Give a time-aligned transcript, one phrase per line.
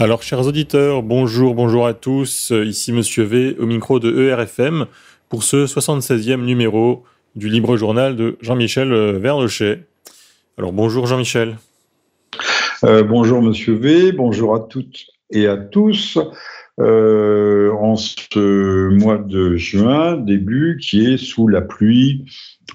[0.00, 2.52] Alors, chers auditeurs, bonjour, bonjour à tous.
[2.52, 4.86] Ici Monsieur V au micro de ERFM
[5.28, 7.02] pour ce 76e numéro
[7.34, 9.80] du Libre Journal de Jean-Michel Vernochet.
[10.56, 11.56] Alors, bonjour Jean-Michel.
[12.84, 16.16] Euh, bonjour Monsieur V, bonjour à toutes et à tous.
[16.78, 22.24] Euh, en ce mois de juin, début, qui est sous la pluie,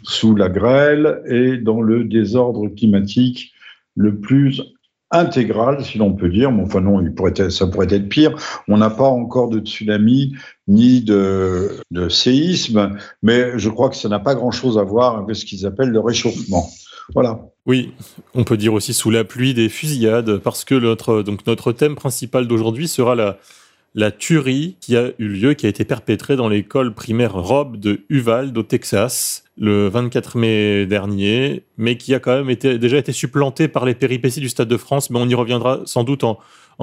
[0.03, 3.53] sous la grêle et dans le désordre climatique
[3.95, 4.61] le plus
[5.13, 6.52] intégrale, si l'on peut dire.
[6.52, 7.02] Mais enfin non,
[7.49, 8.35] ça pourrait être pire.
[8.67, 10.34] On n'a pas encore de tsunami
[10.67, 15.36] ni de, de séisme, mais je crois que ça n'a pas grand-chose à voir avec
[15.36, 16.70] ce qu'ils appellent le réchauffement.
[17.13, 17.39] Voilà.
[17.66, 17.94] Oui,
[18.33, 21.95] on peut dire aussi sous la pluie des fusillades, parce que notre, donc notre thème
[21.95, 23.38] principal d'aujourd'hui sera la,
[23.95, 28.02] la tuerie qui a eu lieu, qui a été perpétrée dans l'école primaire Rob de
[28.09, 33.11] Uvalde au Texas le 24 mai dernier, mais qui a quand même été, déjà été
[33.11, 36.39] supplantée par les péripéties du Stade de France, mais on y reviendra sans doute en,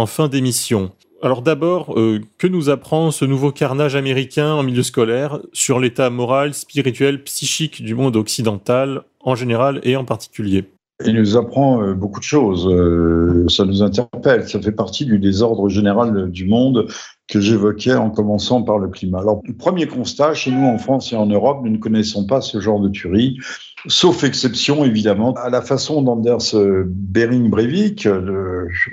[0.06, 0.92] fin d'émission.
[1.20, 6.08] Alors d'abord, euh, que nous apprend ce nouveau carnage américain en milieu scolaire sur l'état
[6.08, 10.64] moral, spirituel, psychique du monde occidental en général et en particulier?
[11.05, 12.67] Il nous apprend euh, beaucoup de choses.
[12.69, 14.48] Euh, ça nous interpelle.
[14.48, 16.87] Ça fait partie du désordre général du monde
[17.29, 19.21] que j'évoquais en commençant par le climat.
[19.21, 22.61] Alors, premier constat, chez nous en France et en Europe, nous ne connaissons pas ce
[22.61, 23.39] genre de tuerie,
[23.87, 26.55] sauf exception évidemment à la façon d'Anders
[26.87, 28.09] Bering Breivik,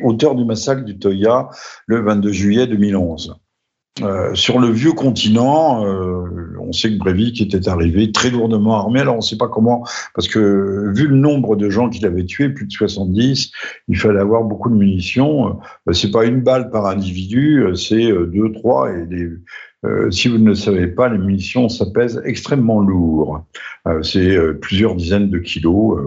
[0.03, 1.49] auteur du massacre du Toya
[1.87, 3.39] le 22 juillet 2011.
[4.01, 8.99] Euh, sur le vieux continent, euh, on sait que Breivik était arrivé très lourdement armé.
[8.99, 12.25] Alors on ne sait pas comment, parce que vu le nombre de gens qu'il avait
[12.25, 13.51] tués, plus de 70,
[13.87, 15.59] il fallait avoir beaucoup de munitions.
[15.87, 19.29] Euh, c'est pas une balle par individu, c'est deux, trois et des,
[19.85, 23.45] euh, si vous ne le savez pas, les munitions, ça pèse extrêmement lourd.
[23.87, 25.99] Euh, c'est euh, plusieurs dizaines de kilos.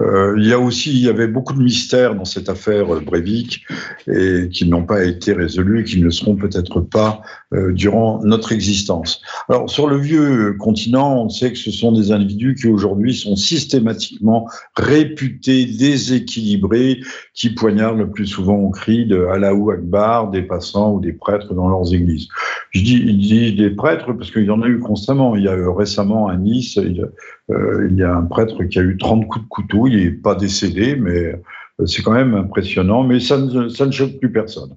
[0.00, 3.64] Il y a aussi, il y avait beaucoup de mystères dans cette affaire Breivik
[4.08, 7.22] et qui n'ont pas été résolus et qui ne le seront peut-être pas
[7.52, 9.22] durant notre existence.
[9.48, 13.36] Alors, sur le vieux continent, on sait que ce sont des individus qui aujourd'hui sont
[13.36, 17.00] systématiquement réputés déséquilibrés,
[17.34, 21.54] qui poignardent le plus souvent au cri de Allahu Akbar des passants ou des prêtres
[21.54, 22.28] dans leurs églises.
[22.70, 25.36] Je dis, des prêtres parce qu'il y en a eu constamment.
[25.36, 28.82] Il y a eu récemment à Nice, euh, il, y a un prêtre qui a
[28.82, 29.83] eu 30 coups de couteau.
[29.86, 31.34] Il n'est pas décédé, mais
[31.80, 33.04] euh, c'est quand même impressionnant.
[33.04, 34.76] Mais ça ne, choque plus personne.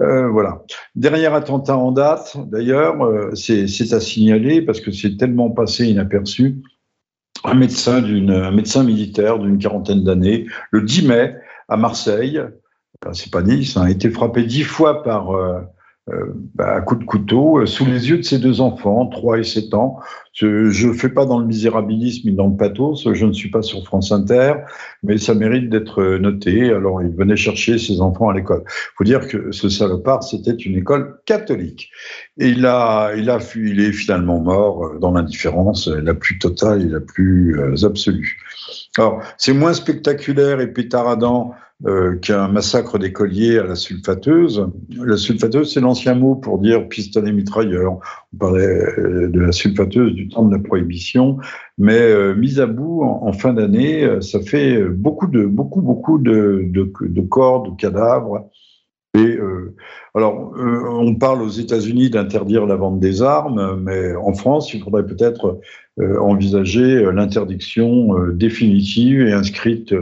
[0.00, 0.62] Euh, voilà.
[0.94, 2.96] Dernier attentat en date, d'ailleurs,
[3.34, 6.56] c'est à signaler parce que c'est tellement passé inaperçu.
[7.44, 11.36] Un médecin, un médecin militaire d'une quarantaine d'années, le 10 mai,
[11.68, 12.40] à Marseille,
[13.12, 15.30] c'est pas Nice, a été frappé dix fois par
[16.08, 19.40] euh, bah, à coup de couteau euh, sous les yeux de ses deux enfants, 3
[19.40, 19.98] et 7 ans.
[20.32, 23.62] Je ne fais pas dans le misérabilisme ni dans le pathos, je ne suis pas
[23.62, 24.52] sur France Inter,
[25.02, 26.70] mais ça mérite d'être noté.
[26.70, 28.62] Alors, il venait chercher ses enfants à l'école.
[28.66, 31.90] Il faut dire que ce salopard, c'était une école catholique.
[32.38, 36.82] Et il, a, il, a, il est finalement mort euh, dans l'indifférence la plus totale
[36.82, 38.38] et la plus absolue.
[38.98, 44.66] Alors, c'est moins spectaculaire et pétaradant euh, qu'un massacre d'écoliers à la sulfateuse.
[44.96, 47.98] La sulfateuse, c'est l'ancien mot pour dire pistolet mitrailleur.
[48.32, 48.64] On parlait
[48.98, 51.36] euh, de la sulfateuse du temps de la prohibition,
[51.76, 56.64] mais euh, mise à bout en, fin d'année, ça fait beaucoup de beaucoup beaucoup de,
[56.66, 58.48] de, de corps, de cadavres.
[59.14, 59.38] Et
[60.14, 65.06] alors, on parle aux États-Unis d'interdire la vente des armes, mais en France, il faudrait
[65.06, 65.58] peut-être
[65.98, 69.94] envisager l'interdiction définitive et inscrite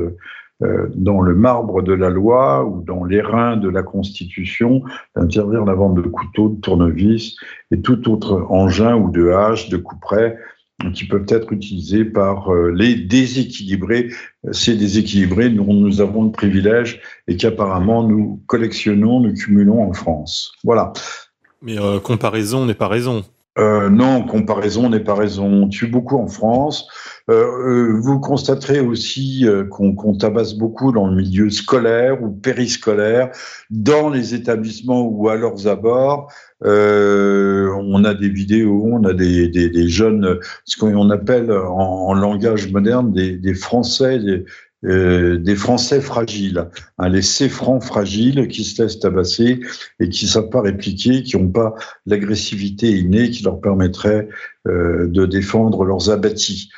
[0.61, 4.83] dans le marbre de la loi ou dans les reins de la Constitution
[5.17, 7.37] d'interdire la vente de couteaux, de tournevis
[7.71, 10.39] et tout autre engin ou de hache, de couperet
[10.93, 14.11] qui peuvent être utilisés par euh, les déséquilibrés.
[14.53, 20.53] Ces déséquilibrés dont nous avons le privilège et qu'apparemment nous collectionnons, nous cumulons en France.
[20.65, 20.93] Voilà.
[21.63, 23.25] Mais euh, comparaison n'est pas raison.
[23.57, 25.47] Euh, non, comparaison n'est pas raison.
[25.47, 26.89] On tue beaucoup en France.
[27.31, 33.31] Euh, euh vous constaterez aussi euh, qu'on tabasse beaucoup dans le milieu scolaire ou périscolaire,
[33.71, 36.33] dans les établissements ou à leurs abords.
[36.65, 42.09] Euh, on a des vidéos, on a des, des, des jeunes, ce qu'on appelle en,
[42.09, 44.45] en, langage moderne des, des Français, des,
[44.85, 49.61] euh, des Français fragiles, hein, les C-francs fragiles qui se laissent tabasser
[50.01, 51.75] et qui ne savent pas répliquer, qui n'ont pas
[52.07, 54.29] l'agressivité innée qui leur permettrait
[54.67, 56.71] euh, de défendre leurs abattis.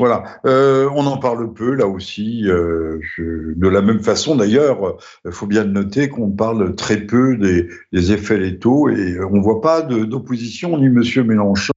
[0.00, 2.44] Voilà, euh, on en parle peu là aussi.
[2.46, 7.68] Euh, de la même façon, d'ailleurs, il faut bien noter qu'on parle très peu des,
[8.10, 10.78] effets létaux et on ne voit pas d'opposition.
[10.78, 11.74] Ni Monsieur Mélenchon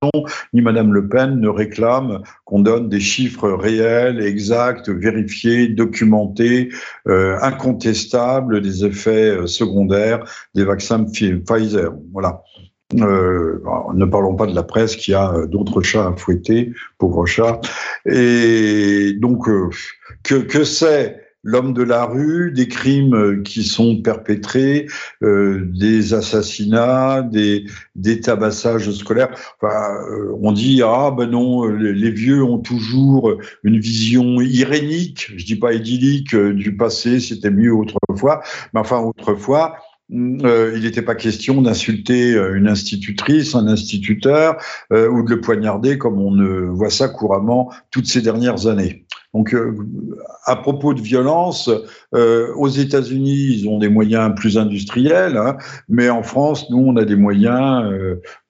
[0.53, 6.69] ni Madame Le Pen ne réclament qu'on donne des chiffres réels, exacts, vérifiés, documentés,
[7.07, 10.23] euh, incontestables des effets euh, secondaires
[10.55, 11.91] des vaccins Pfizer.
[12.13, 12.41] Voilà.
[13.01, 13.61] Euh,
[13.93, 17.61] ne parlons pas de la presse qui a euh, d'autres chats à fouetter, pauvres chats.
[18.05, 19.69] Et donc, euh,
[20.23, 24.87] que, que c'est l'homme de la rue, des crimes qui sont perpétrés,
[25.23, 29.29] euh, des assassinats, des, des tabassages scolaires.
[30.41, 35.73] On dit ah ben non, les, vieux ont toujours une vision irénique, je dis pas
[35.73, 38.41] idyllique du passé, c'était mieux autrefois,
[38.73, 44.57] mais enfin autrefois euh, il n'était pas question d'insulter euh, une institutrice, un instituteur,
[44.91, 49.05] euh, ou de le poignarder comme on voit ça couramment toutes ces dernières années.
[49.33, 49.55] Donc,
[50.45, 51.67] à propos de violence,
[52.11, 55.57] aux États-Unis, ils ont des moyens plus industriels, hein,
[55.89, 57.83] mais en France, nous, on a des moyens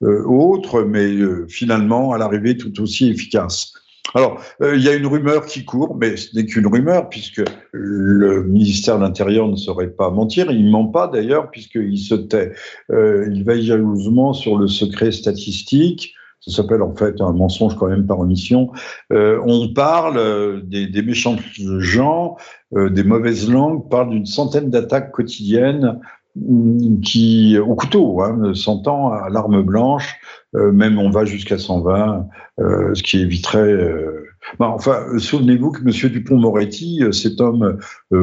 [0.02, 1.08] autres, mais
[1.48, 3.72] finalement, à l'arrivée, tout aussi efficaces.
[4.14, 7.42] Alors, euh, il y a une rumeur qui court, mais ce n'est qu'une rumeur, puisque
[7.72, 10.52] le ministère de l'Intérieur ne saurait pas mentir.
[10.52, 12.52] Il ne ment pas d'ailleurs, puisqu'il se tait.
[12.92, 16.14] Euh, il veille jalousement sur le secret statistique.
[16.38, 18.70] Ça s'appelle en fait un mensonge quand même par omission.
[19.12, 21.36] Euh, on parle des, méchants
[21.78, 22.36] gens,
[22.70, 25.98] des mauvaises langues, parle d'une centaine d'attaques quotidiennes
[26.36, 30.20] mm, qui, au couteau, hein, 100 ans à l'arme blanche,
[30.54, 32.28] même on va jusqu'à 120,
[32.60, 33.72] euh, ce qui éviterait.
[33.72, 34.28] Euh,
[34.58, 36.10] bah, enfin, souvenez-vous que M.
[36.12, 37.78] Dupont-Moretti, cet homme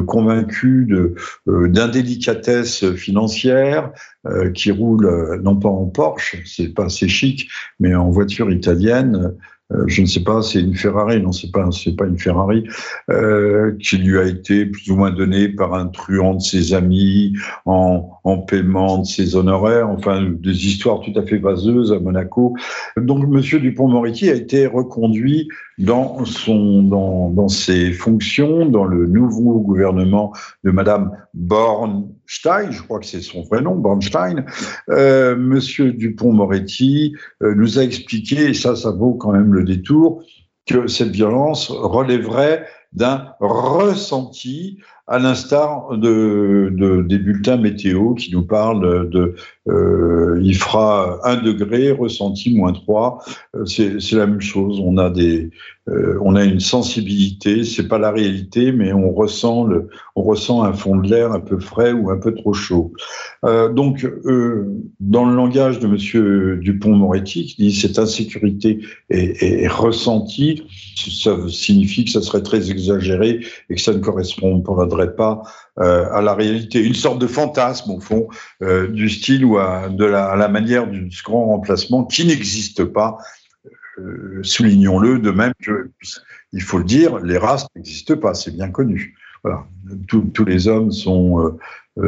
[0.06, 0.88] convaincu
[1.48, 3.92] d'indélicatesse financière,
[4.54, 7.50] qui roule non pas en Porsche, c'est pas assez chic,
[7.80, 9.38] mais en voiture italienne, euh,
[9.88, 12.64] je ne sais pas, c'est une Ferrari, non, c'est pas, c'est pas une Ferrari,
[13.10, 17.34] euh, qui lui a été plus ou moins donnée par un truand de ses amis
[17.66, 22.56] en, en paiement de ses honoraires, enfin des histoires tout à fait vaseuses à Monaco.
[22.98, 25.48] Donc Monsieur Dupont-Moretti a été reconduit
[25.82, 30.34] dans ses fonctions dans le nouveau gouvernement
[30.64, 34.46] de Madame Bornstein, je crois que c'est son vrai nom, Bornstein.
[34.90, 40.24] Euh, Monsieur Dupont-Moretti euh, nous a expliqué, et ça, ça vaut quand même le détour,
[40.66, 44.80] que cette violence relèverait d'un ressenti
[45.12, 49.36] à l'instar de, de, des bulletins météo qui nous parlent de
[49.68, 53.24] euh, il fera un degré, ressenti moins 3.
[53.56, 54.80] Euh, c'est la même chose.
[54.84, 55.52] On a des,
[55.88, 57.64] euh, on a une sensibilité.
[57.64, 61.40] C'est pas la réalité, mais on ressent le, on ressent un fond de l'air un
[61.40, 62.94] peu frais ou un peu trop chaud.
[63.44, 64.08] Donc,
[65.00, 68.80] dans le langage de Monsieur Dupont-Moretti, qui dit cette insécurité
[69.10, 70.64] est, ressentie,
[70.96, 74.00] ça signifie que ça serait très exagéré et que ça ne
[75.08, 75.44] pas
[75.80, 78.28] euh, à la réalité, une sorte de fantasme au fond,
[78.62, 83.18] euh, du style ou à, de la, manière du grand remplacement qui n'existe pas.
[84.00, 85.92] Euh, soulignons-le, de même que,
[86.54, 89.16] il faut le dire, les races n'existent pas, c'est bien connu.
[90.08, 91.58] Tous les hommes sont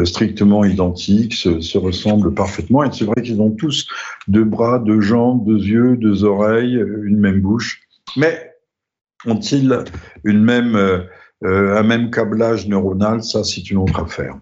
[0.03, 3.87] strictement identiques, se, ressemblent parfaitement, et c'est vrai qu'ils ont tous
[4.27, 7.81] deux bras, deux jambes, deux yeux, deux oreilles, une même bouche,
[8.17, 8.53] mais
[9.25, 9.83] ont-ils
[10.23, 11.07] une même
[11.43, 14.35] euh, un même câblage neuronal, ça c'est une autre affaire.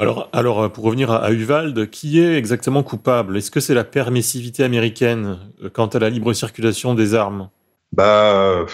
[0.00, 3.36] Alors, alors, euh, pour revenir à, Uvalde, qui est exactement coupable?
[3.36, 7.50] Est-ce que c'est la permissivité américaine euh, quant à la libre circulation des armes?
[7.92, 8.64] Bah,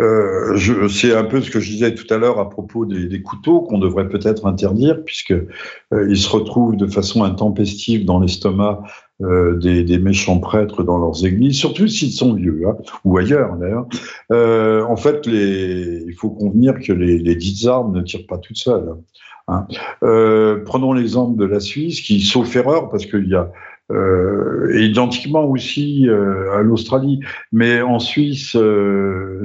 [0.00, 3.22] euh, c'est un peu ce que je disais tout à l'heure à propos des, des
[3.22, 5.34] couteaux qu'on devrait peut-être interdire, puisque
[5.92, 8.82] ils se retrouvent de façon intempestive dans l'estomac
[9.20, 13.56] euh, des, des, méchants prêtres dans leurs églises, surtout s'ils sont vieux, hein, ou ailleurs
[13.56, 13.86] d'ailleurs.
[14.30, 18.38] Euh, en fait, les, il faut convenir que les, les dites armes ne tirent pas
[18.38, 18.94] toutes seules.
[19.48, 19.66] Hein.
[20.04, 23.50] Euh, prenons l'exemple de la Suisse, qui, sauf erreur, parce qu'il y a
[23.90, 27.20] euh, identiquement aussi euh, à l'Australie.
[27.52, 29.42] Mais en Suisse, euh,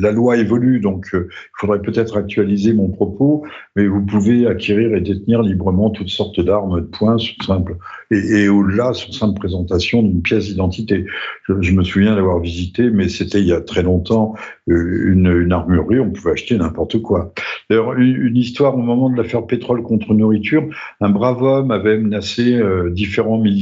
[0.00, 1.28] la loi évolue, donc il
[1.60, 3.44] faudrait peut-être actualiser mon propos,
[3.76, 7.76] mais vous pouvez acquérir et détenir librement toutes sortes d'armes de poing simple,
[8.10, 11.04] et, et au-delà, sous simple présentation d'une pièce d'identité.
[11.46, 14.34] Je, je, me souviens d'avoir visité, mais c'était il y a très longtemps,
[14.66, 17.34] une, une armurerie, on pouvait acheter n'importe quoi.
[17.68, 20.66] D'ailleurs, une, une, histoire au moment de l'affaire pétrole contre nourriture,
[21.00, 22.58] un brave homme avait menacé
[22.92, 23.57] différents militaires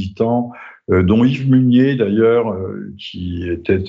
[0.89, 3.83] euh, dont Yves Munier d'ailleurs, euh, qui était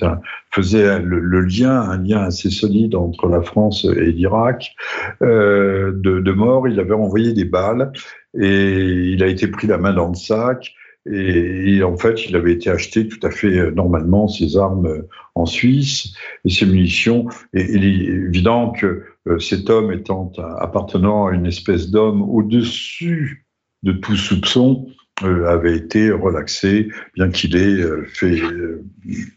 [0.51, 4.75] faisait le, lien, un lien assez solide entre la France et l'Irak,
[5.21, 6.67] euh, de, mort.
[6.67, 7.93] Il avait envoyé des balles
[8.37, 10.73] et il a été pris la main dans le sac.
[11.09, 16.13] Et, en fait, il avait été acheté tout à fait normalement ses armes en Suisse
[16.43, 17.27] et ses munitions.
[17.53, 19.05] Et, il est évident que
[19.39, 23.47] cet homme étant appartenant à une espèce d'homme au-dessus
[23.83, 24.87] de tout soupçon,
[25.23, 28.83] avait été relaxé, bien qu'il ait euh, fait euh,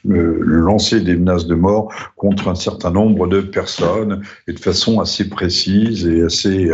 [0.05, 5.29] lancer des menaces de mort contre un certain nombre de personnes et de façon assez
[5.29, 6.71] précise et assez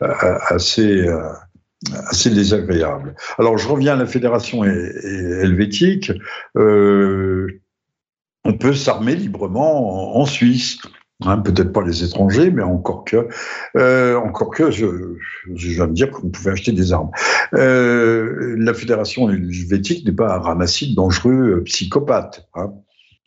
[0.00, 1.06] assez
[2.30, 3.14] désagréable.
[3.38, 6.12] Alors je reviens à la fédération helvétique.
[6.56, 7.48] on
[8.58, 10.78] peut s'armer librement en Suisse.
[11.24, 13.26] Hein, peut-être pas les étrangers, mais encore que,
[13.76, 14.86] euh, encore que, je,
[15.52, 17.10] je viens de dire qu'on pouvait acheter des armes.
[17.54, 22.48] Euh, la fédération helvétique n'est pas un ramassis de dangereux euh, psychopathes.
[22.54, 22.72] Hein.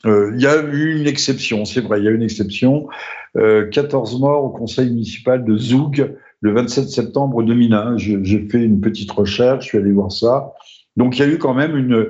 [0.06, 2.88] Euh, il y a eu une exception, c'est vrai, il y a une exception.
[3.34, 7.96] 14 morts au conseil municipal de Zoug le 27 septembre 2001.
[7.96, 10.52] J'ai fait une petite recherche, je suis allé voir ça.
[10.98, 12.08] Donc il y a eu quand même une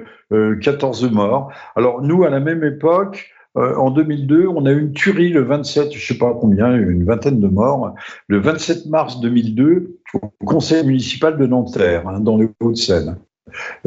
[0.59, 1.53] 14 morts.
[1.77, 5.42] Alors nous, à la même époque, euh, en 2002, on a eu une tuerie le
[5.42, 7.94] 27, je sais pas combien, une vingtaine de morts,
[8.28, 13.18] le 27 mars 2002 au conseil municipal de Nanterre, hein, dans le Hauts-de-Seine.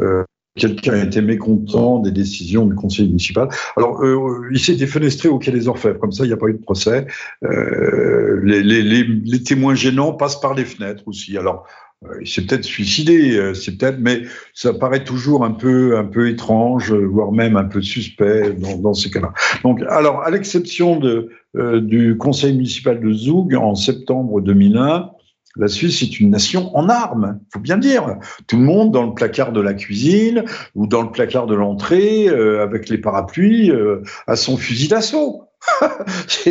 [0.00, 0.24] Euh,
[0.56, 3.48] Quelqu'un été mécontent des décisions du conseil municipal.
[3.76, 6.46] Alors, euh, il s'est défenestré au Quai des Orfèvres, comme ça, il n'y a pas
[6.46, 7.06] eu de procès.
[7.44, 11.36] Euh, les, les, les, les, témoins gênants passent par les fenêtres aussi.
[11.36, 11.66] Alors,
[12.20, 14.22] il s'est peut-être suicidé, euh, c'est peut-être, mais
[14.54, 18.94] ça paraît toujours un peu, un peu étrange, voire même un peu suspect dans, dans
[18.94, 19.32] ces cas-là.
[19.62, 21.00] Donc, alors, à l'exception
[21.56, 25.10] euh, du conseil municipal de Zoug en septembre 2001,
[25.58, 28.18] la Suisse est une nation en armes, faut bien dire.
[28.46, 32.28] Tout le monde dans le placard de la cuisine ou dans le placard de l'entrée,
[32.28, 33.72] avec les parapluies,
[34.26, 35.44] a son fusil d'assaut.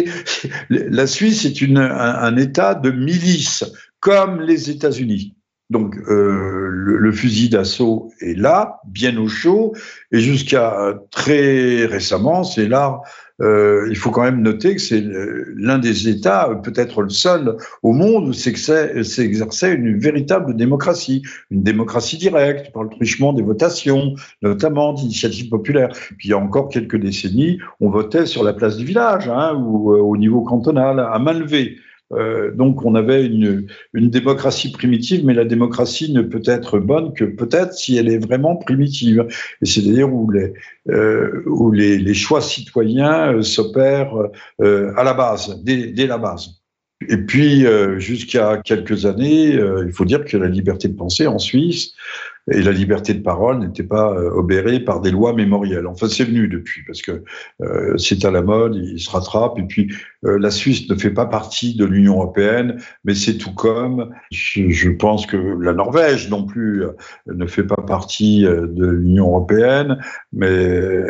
[0.70, 3.64] la Suisse est un État de milice,
[4.06, 5.34] comme les États-Unis.
[5.72, 9.74] Donc euh, le, fusil d'assaut est là, bien au chaud,
[10.12, 13.02] et jusqu'à très récemment, c'est là.
[13.42, 15.04] Euh, il faut quand même noter que c'est
[15.56, 22.18] l'un des États, peut-être le seul au monde, où s'exerçait une véritable démocratie, une démocratie
[22.18, 25.90] directe par le truchement des votations, notamment d'initiatives populaires.
[26.20, 29.56] Puis il y a encore quelques décennies, on votait sur la place du village hein,
[29.56, 31.80] ou euh, au niveau cantonal à main levée.
[32.16, 37.26] Euh, donc on avait une, démocratie primitive, mais la démocratie ne peut être bonne que
[37.26, 39.28] peut-être si elle est vraiment primitive.
[39.62, 40.54] Et c'est-à-dire où les,
[40.90, 41.44] euh,
[41.74, 44.16] les, choix citoyens euh, s'opèrent
[44.60, 46.62] à la base, dès, la base.
[47.10, 51.40] Et puis, euh, jusqu'à quelques années, il faut dire que la liberté de penser en
[51.40, 51.94] Suisse
[52.52, 55.88] et la liberté de parole n'était pas euh, obérée par des lois mémorielles.
[55.88, 57.24] Enfin, c'est venu depuis, parce que
[57.62, 59.58] euh, c'est à la mode, il se rattrape.
[59.58, 59.92] Et puis,
[60.26, 64.90] euh, la Suisse ne fait pas partie de l'Union européenne, mais c'est tout comme, je,
[64.90, 66.92] pense que la Norvège non plus euh,
[67.26, 69.98] ne fait pas partie de l'Union européenne,
[70.32, 71.04] mais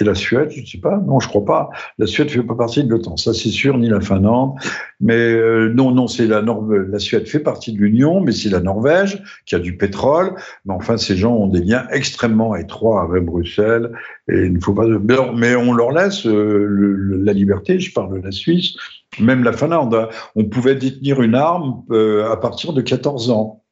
[0.00, 1.70] et la Suède, je ne sais pas, non, je crois pas.
[1.98, 4.54] La Suède fait pas partie de l'OTAN, ça c'est sûr, ni la Finlande.
[5.00, 6.42] Mais euh, non, non, c'est la.
[6.42, 10.34] La Suède fait partie de l'Union, mais c'est la Norvège qui a du pétrole.
[10.66, 13.92] Mais enfin, ces gens ont des liens extrêmement étroits avec Bruxelles
[14.30, 14.86] et il ne faut pas.
[14.86, 17.80] Mais on leur laisse euh, la liberté.
[17.80, 18.74] Je parle de la Suisse,
[19.20, 19.94] même la Finlande.
[19.94, 20.08] Hein.
[20.36, 23.62] On pouvait détenir une arme euh, à partir de 14 ans.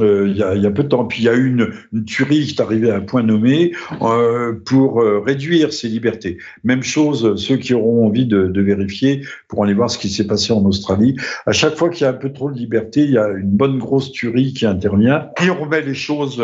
[0.00, 1.04] Euh, il y, a, y, a, peu de temps.
[1.04, 3.72] Puis il y a eu une, une tuerie qui est arrivée à un point nommé
[4.02, 6.38] euh, pour euh, réduire ces libertés.
[6.62, 10.26] Même chose, ceux qui auront envie de, de vérifier pour aller voir ce qui s'est
[10.26, 11.16] passé en Australie.
[11.46, 13.50] À chaque fois qu'il y a un peu trop de liberté, il y a une
[13.50, 16.42] bonne grosse tuerie qui intervient et on remet les choses,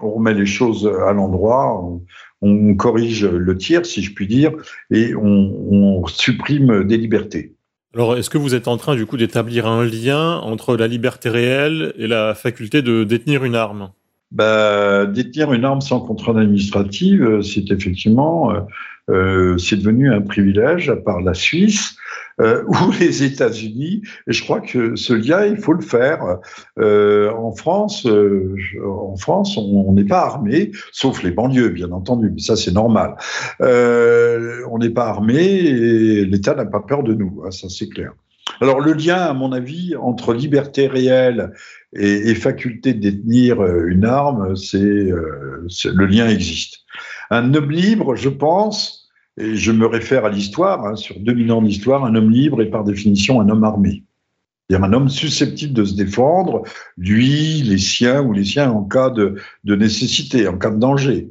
[0.00, 1.82] on remet les choses à l'endroit.
[1.82, 2.02] On,
[2.42, 4.52] on, corrige le tir, si je puis dire,
[4.90, 7.55] et on, on supprime des libertés.
[7.96, 11.30] Alors, est-ce que vous êtes en train du coup d'établir un lien entre la liberté
[11.30, 13.90] réelle et la faculté de détenir une arme?
[14.30, 18.52] Bah, Détenir une arme sans contrainte administrative, euh, c'est effectivement,
[19.08, 21.96] euh, c'est devenu un privilège à part la Suisse
[22.40, 24.02] euh, ou les États-Unis.
[24.26, 26.38] Et je crois que ce lien, il faut le faire.
[26.78, 32.30] Euh, en France, euh, en France, on n'est pas armé, sauf les banlieues, bien entendu,
[32.34, 33.16] mais ça c'est normal.
[33.60, 37.88] Euh, on n'est pas armé et l'État n'a pas peur de nous, hein, ça c'est
[37.88, 38.12] clair.
[38.60, 41.52] Alors le lien, à mon avis, entre liberté réelle
[41.94, 46.85] et, et faculté de détenir euh, une arme, c'est le lien existe.
[47.30, 51.62] Un homme libre, je pense, et je me réfère à l'histoire, hein, sur 2000 ans
[51.62, 54.04] d'histoire, un homme libre est par définition un homme armé.
[54.68, 56.62] C'est-à-dire un homme susceptible de se défendre,
[56.96, 61.28] lui, les siens ou les siens en cas de, nécessité, en cas de danger.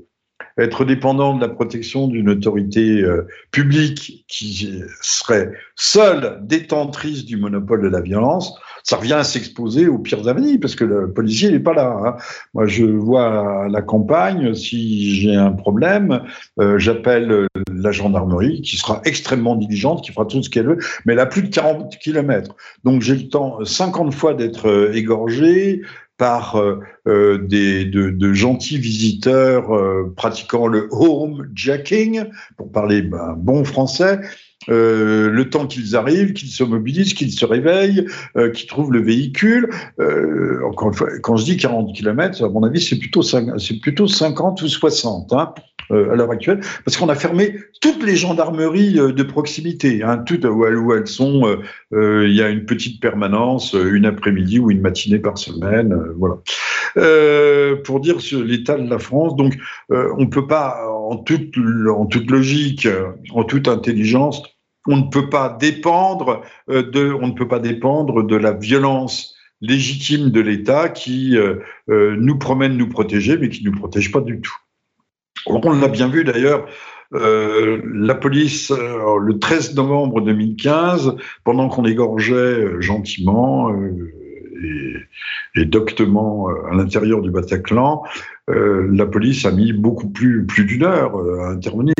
[0.57, 7.81] Être dépendant de la protection d'une autorité euh, publique qui serait seule détentrice du monopole
[7.81, 11.59] de la violence, ça revient à s'exposer aux pires avenirs parce que le policier n'est
[11.59, 11.97] pas là.
[12.05, 12.15] Hein.
[12.53, 16.21] Moi, je vois la campagne, si j'ai un problème,
[16.59, 21.13] euh, j'appelle la gendarmerie qui sera extrêmement diligente, qui fera tout ce qu'elle veut, mais
[21.13, 22.55] elle a plus de 40 kilomètres.
[22.83, 25.81] Donc j'ai le temps 50 fois d'être euh, égorgé,
[26.17, 32.25] par euh, euh, des, de, gentils visiteurs euh, pratiquant le home jacking,
[32.57, 34.21] pour parler ben, bon français,
[34.69, 38.05] euh, le temps qu'ils arrivent, qu'ils se mobilisent, qu'ils se réveillent,
[38.37, 39.69] euh, qu'ils trouvent le véhicule.
[39.99, 40.59] Euh,
[41.21, 43.21] quand je dis 40 km, à mon avis, c'est plutôt,
[43.81, 45.53] plutôt 50 ou 60 hein,
[45.91, 50.17] euh, à l'heure actuelle, parce qu'on a fermé toutes les gendarmeries euh, de proximité, hein,
[50.17, 51.57] toutes où elles, où elles sont.
[51.91, 56.35] Il y a une petite permanence, une après-midi ou une matinée par semaine, voilà.
[57.83, 59.55] pour dire l'état de la France, donc
[59.89, 61.55] on peut pas, en toute,
[61.89, 62.87] en toute logique,
[63.31, 64.43] en toute intelligence,
[64.87, 69.35] on ne peut pas dépendre euh, de, on ne peut pas dépendre de la violence
[69.61, 71.55] légitime de l'État qui euh,
[71.89, 74.55] euh, nous promet de nous protéger, mais qui ne nous protège pas du tout.
[75.47, 76.65] On l'a bien vu d'ailleurs.
[77.11, 87.21] la police, le 13 novembre 2015, pendant qu'on égorgeait gentiment et, et, doctement à l'intérieur
[87.21, 88.03] du Bataclan,
[88.47, 91.93] la police a mis beaucoup plus, plus d'une heure à intervenir,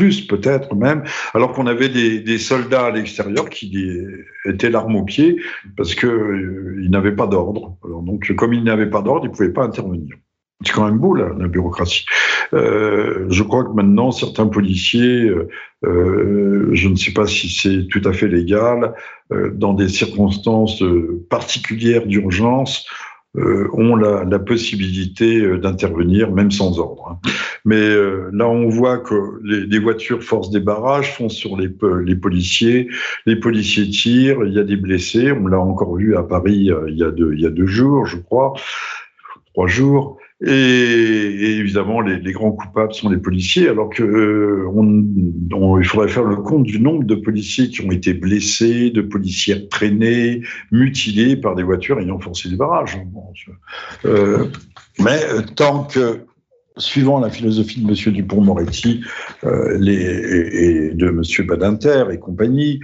[0.00, 1.02] plus peut-être même,
[1.34, 4.00] alors qu'on avait des, soldats à l'extérieur qui
[4.46, 5.36] étaient l'arme au pied
[5.76, 7.76] parce qu'ils euh, n'avaient pas d'ordre.
[7.84, 10.16] Donc, comme ils n'avaient pas d'ordre, ils pouvaient pas intervenir.
[10.64, 12.06] C'est quand même beau la, bureaucratie.
[12.54, 15.30] Euh, je crois que maintenant certains policiers,
[15.84, 18.94] euh, je ne sais pas si c'est tout à fait légal,
[19.52, 20.82] dans des circonstances
[21.28, 27.08] particulières d'urgence, euh, ont la, la possibilité euh, d'intervenir même sans ordre.
[27.24, 27.30] Hein.
[27.64, 31.70] Mais euh, là, on voit que les, les, voitures forcent des barrages, foncent sur les,
[32.04, 32.88] les, policiers,
[33.26, 35.30] les policiers tirent, il y a des blessés.
[35.30, 38.06] On l'a encore vu à Paris il y a deux, il y a deux jours,
[38.06, 38.54] je crois,
[39.52, 40.18] trois jours.
[40.46, 46.24] Et, évidemment, les, grands coupables sont les policiers, alors que euh, on, il faudrait faire
[46.24, 50.40] le compte du nombre de policiers qui ont été blessés, de policiers traînés,
[50.72, 52.98] mutilés par des voitures ayant forcé des barrages.
[54.06, 54.46] Euh,
[54.98, 56.20] mais euh, tant que
[56.76, 58.14] suivant la philosophie de M.
[58.14, 59.02] Dupont-Moretti
[59.44, 61.46] euh, et de M.
[61.46, 62.80] Badinter et compagnie,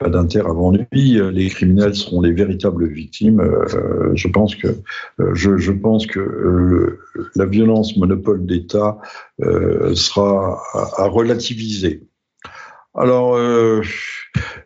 [0.00, 3.40] Badinter avant lui, euh, les criminels seront les véritables victimes.
[3.40, 4.68] Euh, je pense que,
[5.18, 6.98] que
[7.36, 8.98] la violence monopole d'État
[9.94, 12.02] sera à, relativiser.
[12.94, 13.38] Alors,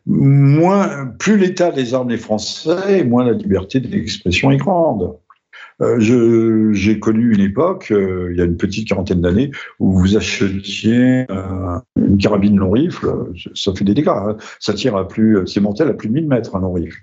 [0.07, 5.19] moins, plus l'État désarme les Français, moins la liberté d'expression est grande.
[5.83, 10.17] Euh, j'ai connu une époque, euh, il y a une petite quarantaine d'années, où vous
[10.17, 11.27] achetiez
[12.13, 14.09] une carabine long rifle, ça fait des dégâts.
[14.09, 14.37] Hein.
[14.61, 17.01] Ça tire à plus, c'est mortel à plus de 1000 mètres un long rifle.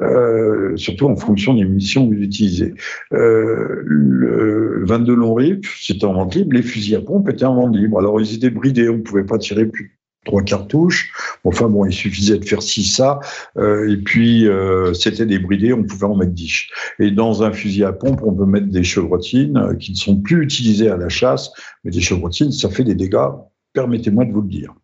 [0.00, 2.74] Euh, surtout en fonction des munitions que vous utilisez.
[3.10, 6.54] le 22 long rifle, c'était en vente libre.
[6.54, 7.98] Les fusils à pompe étaient en vente libre.
[7.98, 11.12] Alors ils étaient bridés, on ne pouvait pas tirer plus trois cartouches.
[11.44, 13.20] Enfin bon, il suffisait de faire six ça,
[13.56, 16.66] euh, et puis euh, c'était débridé, on pouvait en mettre dix.
[16.98, 20.20] Et dans un fusil à pompe, on peut mettre des chevrotines euh, qui ne sont
[20.20, 21.50] plus utilisées à la chasse,
[21.84, 23.30] mais des chevrotines, ça fait des dégâts.
[23.78, 24.74] Permettez-moi de vous le dire.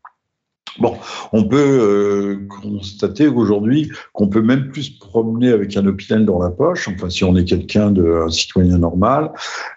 [0.79, 0.95] Bon,
[1.33, 6.41] on peut euh, constater aujourd'hui qu'on peut même plus se promener avec un hôpital dans
[6.41, 9.33] la poche, enfin si on est quelqu'un de un citoyen normal,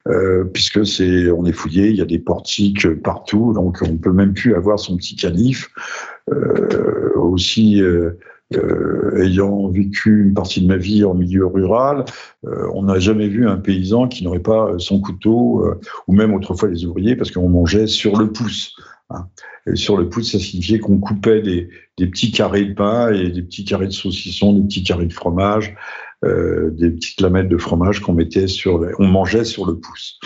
[0.08, 4.12] euh, puisque c'est on est fouillé, il y a des portiques partout, donc on peut
[4.12, 5.70] même plus avoir son petit canif.
[6.32, 8.12] Euh, aussi, euh,
[8.56, 12.06] euh, ayant vécu une partie de ma vie en milieu rural,
[12.46, 15.66] euh, on n'a jamais vu un paysan qui n'aurait pas son couteau,
[16.08, 18.76] ou même autrefois les ouvriers, parce qu'on mangeait sur le pouce.
[19.10, 19.30] Hein.
[19.76, 23.42] Sur le pouce, ça signifiait qu'on coupait des, des, petits carrés de pain et des
[23.42, 25.76] petits carrés de saucisson, des petits carrés de fromage,
[26.26, 30.20] euh, des petites lamelles de fromage qu'on mettait sur, on mangeait sur le pouce.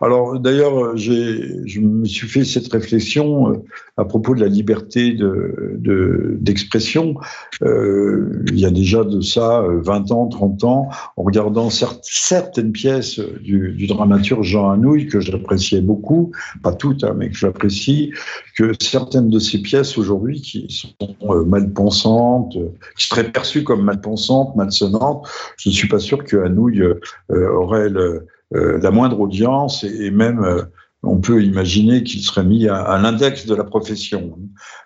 [0.00, 3.56] Alors d'ailleurs, je me suis fait cette réflexion euh,
[3.96, 7.14] à propos de la liberté de, de, d'expression.
[7.62, 12.72] Euh, il y a déjà de ça 20 euh, ans, 30 ans, en regardant certaines
[12.72, 16.32] pièces du, du dramaturge Jean Anouilh que j'appréciais beaucoup,
[16.62, 18.12] pas toutes, hein, mais que j'apprécie,
[18.56, 22.56] que certaines de ces pièces aujourd'hui qui sont mal pensantes,
[22.96, 25.26] qui seraient perçues comme mal pensantes, malsonnantes,
[25.56, 30.10] je ne suis pas sûr que Hanouille euh, aurait le, euh, la moindre audience et,
[30.10, 30.66] même
[31.04, 34.36] on peut imaginer qu'il serait mis à, l'index de la profession.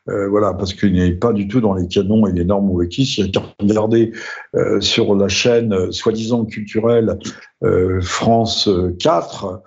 [0.08, 3.14] Euh, voilà, parce qu'il n'est pas du tout dans les canons et les normes wikis.
[3.16, 4.12] Il y a qu'à regarder
[4.54, 7.18] euh, sur la chaîne euh, soi-disant culturelle
[8.00, 9.62] France 4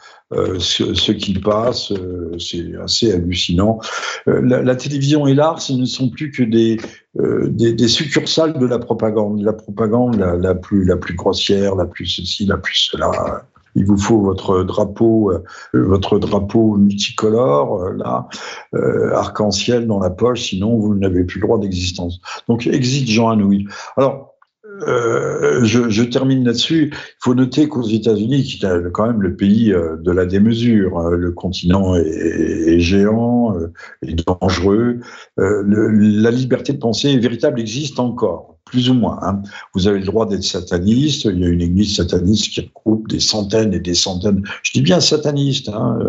[0.59, 1.93] ce, qui passe.
[2.37, 3.79] c'est assez hallucinant.
[4.25, 9.41] La, télévision et l'art, ce ne sont plus que des, succursales de la propagande.
[9.41, 14.63] La propagande la plus grossière, la plus ceci, la plus cela il vous faut votre
[14.63, 18.27] drapeau, euh, votre drapeau multicolore, euh, là,
[18.73, 22.19] euh, arc-en-ciel dans la poche, sinon vous n'avez plus le droit d'existence.
[22.47, 23.67] Donc, exit Jean Anouilh.
[23.97, 24.34] Alors,
[24.83, 26.91] je, termine là-dessus.
[26.93, 31.11] Il faut noter qu'aux États-Unis, qui est quand même le pays de la démesure, hein,
[31.11, 33.55] le continent est, géant,
[34.01, 34.99] est dangereux,
[35.37, 39.19] la liberté de penser véritable existe encore plus ou moins.
[39.21, 39.41] Hein.
[39.73, 41.25] Vous avez le droit d'être sataniste.
[41.25, 44.81] Il y a une église sataniste qui regroupe des centaines et des centaines, je dis
[44.81, 45.99] bien sataniste, hein,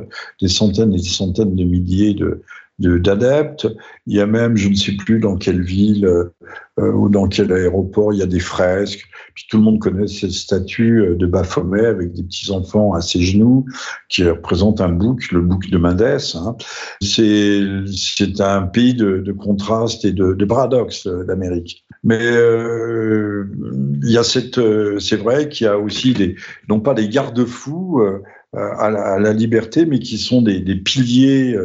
[0.41, 2.43] des centaines et des centaines de milliers de,
[2.79, 3.67] d'adeptes.
[4.07, 6.07] Il y a même, je ne sais plus dans quelle ville
[6.79, 9.09] euh, ou dans quel aéroport, il y a des fresques.
[9.35, 13.01] Puis tout le monde connaît cette statue euh, de Baphomet avec des petits enfants à
[13.01, 13.65] ses genoux
[14.11, 16.37] qui représente un bouc, le bouc de Mendès.
[16.37, 16.55] Hein.
[17.01, 21.87] C'est un pays de, de contraste et de, de paradoxe l'Amérique.
[22.05, 23.47] Mais euh,
[24.03, 24.61] il y a cette,
[25.01, 26.37] c'est vrai qu'il y a aussi des,
[26.69, 28.03] non pas des garde-fous
[28.53, 31.57] à la, à, la, liberté, mais qui sont des, des piliers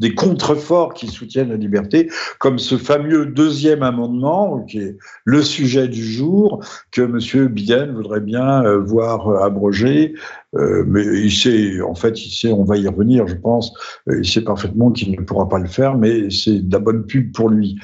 [0.00, 5.88] des contreforts qui soutiennent la liberté, comme ce fameux deuxième amendement, qui est le sujet
[5.88, 7.48] du jour, que M.
[7.48, 10.14] Biden voudrait bien euh, voir abrogé.
[10.56, 13.72] Euh, mais il sait, en fait, il sait, on va y revenir, je pense,
[14.08, 17.06] euh, il sait parfaitement qu'il ne pourra pas le faire, mais c'est de la bonne
[17.06, 17.78] pub pour lui.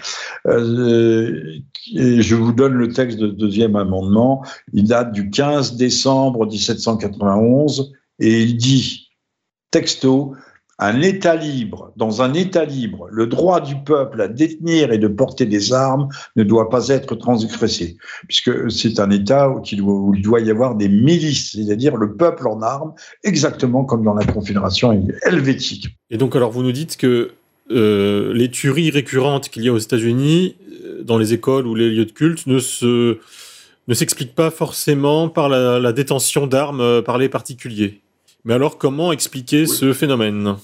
[0.47, 4.45] et je vous donne le texte de deuxième amendement.
[4.73, 9.11] Il date du 15 décembre 1791 et il dit,
[9.71, 10.35] texto,
[10.79, 15.09] un État libre, dans un État libre, le droit du peuple à détenir et de
[15.09, 17.97] porter des armes ne doit pas être transgressé,
[18.29, 22.61] puisque c'est un État où il doit y avoir des milices, c'est-à-dire le peuple en
[22.61, 22.93] armes,
[23.25, 24.93] exactement comme dans la Confédération
[25.25, 25.97] helvétique.
[26.11, 27.33] Et donc, alors, vous nous dites que
[27.71, 31.91] euh, les tueries récurrentes qu'il y a aux États-Unis, euh, dans les écoles ou les
[31.91, 33.19] lieux de culte, ne se
[34.35, 38.03] pas forcément par la, la détention d'armes euh, par les particuliers.
[38.47, 40.55] Mais alors, comment expliquer ce phénomène?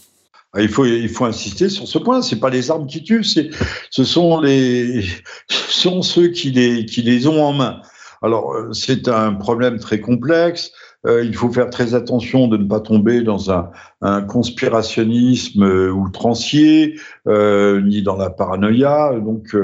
[0.52, 2.22] Ah, il faut, il faut insister sur ce point.
[2.22, 3.50] C'est pas les armes qui tuent, c'est,
[3.90, 5.04] ce sont les,
[5.48, 7.82] sont ceux qui les, qui les ont en main.
[8.22, 10.70] Alors, euh, c'est un problème très complexe.
[11.06, 15.90] Euh, il faut faire très attention de ne pas tomber dans un, un conspirationnisme euh,
[15.90, 19.18] outrancier, euh, ni dans la paranoïa.
[19.18, 19.56] Donc,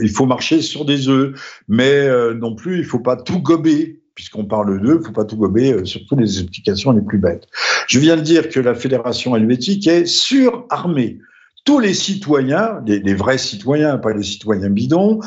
[0.00, 1.34] il faut marcher sur des œufs,
[1.66, 5.24] mais non plus, il faut pas tout gober puisqu'on parle d'eux, il ne faut pas
[5.24, 7.48] tout gober, euh, surtout les explications les plus bêtes.
[7.88, 11.18] Je viens de dire que la Fédération helvétique est surarmée.
[11.64, 15.20] Tous les citoyens, les, vrais citoyens, pas les citoyens bidons,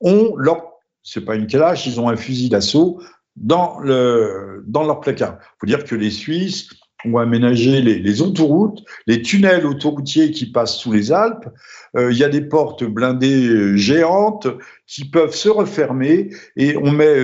[0.00, 0.64] ont leur,
[1.04, 3.00] c'est pas une calache, ils ont un fusil d'assaut
[3.36, 5.38] dans, le, dans leur placard.
[5.40, 6.70] Il faut dire que les Suisses
[7.04, 11.48] ont aménagé les, les autoroutes, les tunnels autoroutiers qui passent sous les Alpes.
[11.96, 14.48] Euh, il y a des portes blindées euh, géantes
[14.90, 17.14] qui peuvent se refermer et on met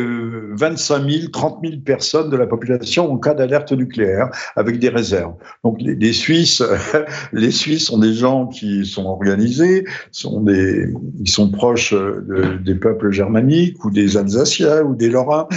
[0.52, 5.34] 25 000, 30 000 personnes de la population en cas d'alerte nucléaire avec des réserves.
[5.64, 6.62] Donc les, Suisses,
[7.32, 10.86] les Suisses sont des gens qui sont organisés, sont des,
[11.18, 15.48] ils sont proches de, des peuples germaniques ou des Alsaciens ou des Lorrains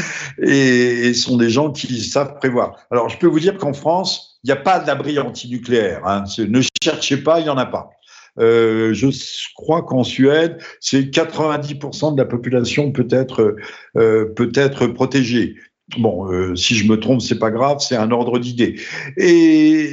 [0.41, 2.75] et, et sont des gens qui savent prévoir.
[2.89, 6.07] Alors je peux vous dire qu'en France, il n'y a pas d'abri antinucléaire.
[6.07, 6.23] Hein.
[6.39, 7.91] Ne cherchez pas, il n'y en a pas.
[8.39, 9.07] Euh, je
[9.55, 13.55] crois qu'en Suède, c'est 90% de la population peut être
[13.97, 15.55] euh, peut être protégée.
[15.97, 18.79] Bon, euh, si je me trompe, c'est pas grave, c'est un ordre d'idée.
[19.17, 19.89] Et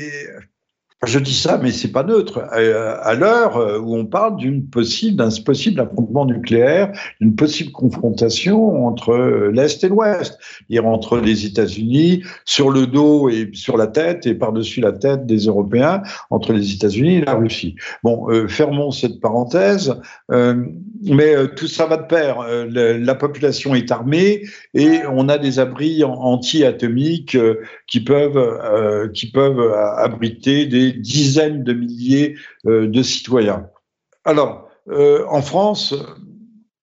[1.04, 2.42] je dis ça, mais c'est pas neutre.
[2.56, 9.10] Euh, à l'heure euh, où on parle d'un possible affrontement nucléaire, d'une possible confrontation entre
[9.10, 10.38] euh, l'Est et l'Ouest,
[10.82, 15.40] entre les États-Unis sur le dos et sur la tête et par-dessus la tête des
[15.40, 17.76] Européens, entre les États-Unis et la Russie.
[18.02, 19.94] Bon, fermons cette parenthèse,
[20.28, 22.38] mais tout ça va de pair.
[22.68, 24.42] la population est armée
[24.74, 27.36] et on a des abris anti-atomiques
[27.86, 28.38] qui peuvent
[29.96, 33.66] abriter des dizaines de milliers euh, de citoyens.
[34.24, 35.94] Alors, euh, en France,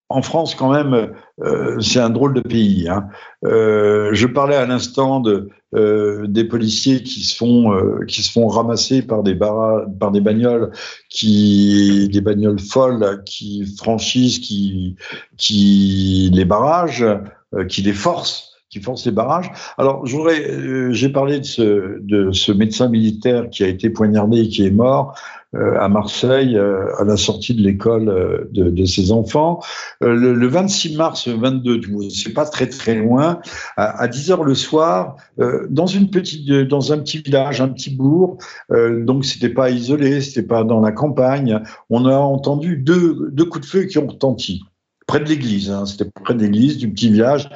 [0.10, 2.88] en France, quand même, euh, c'est un drôle de pays.
[2.88, 3.08] Hein.
[3.44, 5.50] je parlais à l'instant de,
[6.28, 10.72] des policiers qui se font ramasser par des par des bagnoles
[11.10, 14.96] qui des bagnoles folles qui franchissent qui
[15.38, 17.06] qui les barrages,
[17.68, 19.52] qui les forcent qui forcent les barrages.
[19.78, 24.50] Alors, euh, j'ai parlé de ce, de ce médecin militaire qui a été poignardé et
[24.50, 25.16] qui est mort.
[25.56, 29.60] Euh, à Marseille euh, à la sortie de l'école de, de, ses enfants.
[30.02, 33.40] Le, le, 26 mars 22, c'est pas très très loin,
[33.78, 35.18] à, à 10 heures le soir,
[35.70, 38.40] dans une petite, dans un petit village, un petit bourg.
[38.72, 41.62] donc c'était pas isolé, c'était pas dans la campagne.
[41.92, 44.64] On a entendu deux, deux coups de feu qui ont retenti
[45.06, 45.70] près de l'église.
[45.70, 47.48] Hein, c'était près de l'église du petit village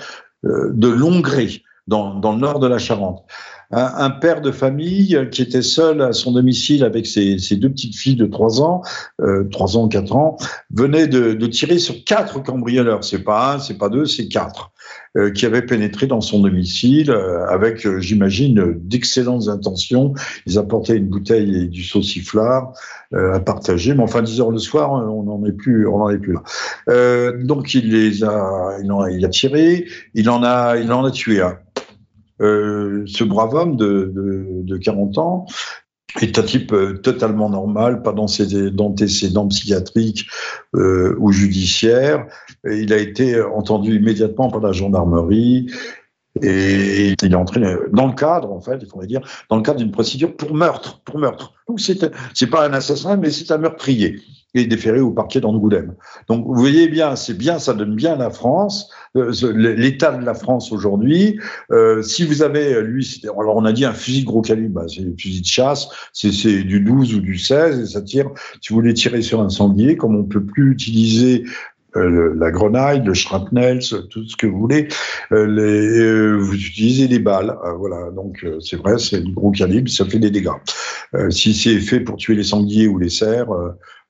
[0.44, 3.26] de Longré, dans le nord de la Charente
[3.72, 7.96] un, père de famille qui était seul à son domicile avec ses, ses deux petites
[7.96, 8.82] filles de 3 ans,
[9.22, 10.38] euh, 3 ans, 4 ans,
[10.72, 13.04] venait de, de tirer sur quatre cambrioleurs.
[13.04, 14.72] C'est pas un, c'est pas deux, c'est quatre.
[15.18, 20.14] Euh, qui avaient pénétré dans son domicile euh, avec, euh, j'imagine, d'excellentes intentions.
[20.46, 22.74] Ils apportaient une bouteille et du sauciflard
[23.14, 26.18] à partager, mais enfin 10 heures le soir, on n'en est plus, on n'en est
[26.18, 27.32] plus là.
[27.42, 31.06] donc il les a, il, en a, il a tiré, il en a, il en
[31.06, 31.58] a tué un.
[32.42, 35.46] Euh, ce brave homme de, de, de, 40 ans
[36.22, 40.28] est un type euh, totalement normal, pas d'antécédents psychiatriques
[40.76, 42.28] euh, ou judiciaires.
[42.64, 45.72] il a été entendu immédiatement par la gendarmerie.
[46.44, 47.60] Et il est entré
[47.92, 51.18] dans le cadre, en fait, il dire, dans le cadre d'une procédure pour meurtre, pour
[51.18, 51.54] meurtre.
[51.68, 54.22] Donc c'est pas un assassin, mais c'est un meurtrier
[54.66, 55.94] déféré au parquet d'Angoulême.
[56.28, 60.34] Donc vous voyez bien, c'est bien, ça donne bien la France, euh, l'état de la
[60.34, 61.40] France aujourd'hui.
[61.72, 64.86] Euh, si vous avez, lui, alors on a dit un fusil de gros calibre, bah,
[64.88, 68.30] c'est un fusil de chasse, c'est du 12 ou du 16, et ça tire,
[68.62, 71.44] si vous voulez tirer sur un sanglier, comme on peut plus utiliser
[71.96, 74.88] euh, la grenaille, le shrapnel, tout ce que vous voulez,
[75.32, 77.58] vous utilisez des balles.
[77.78, 80.50] voilà, donc c'est vrai, c'est du gros calibre, ça fait des dégâts.
[81.30, 83.50] si c'est fait pour tuer les sangliers ou les cerfs,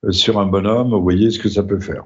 [0.09, 2.05] sur un bonhomme, vous voyez ce que ça peut faire.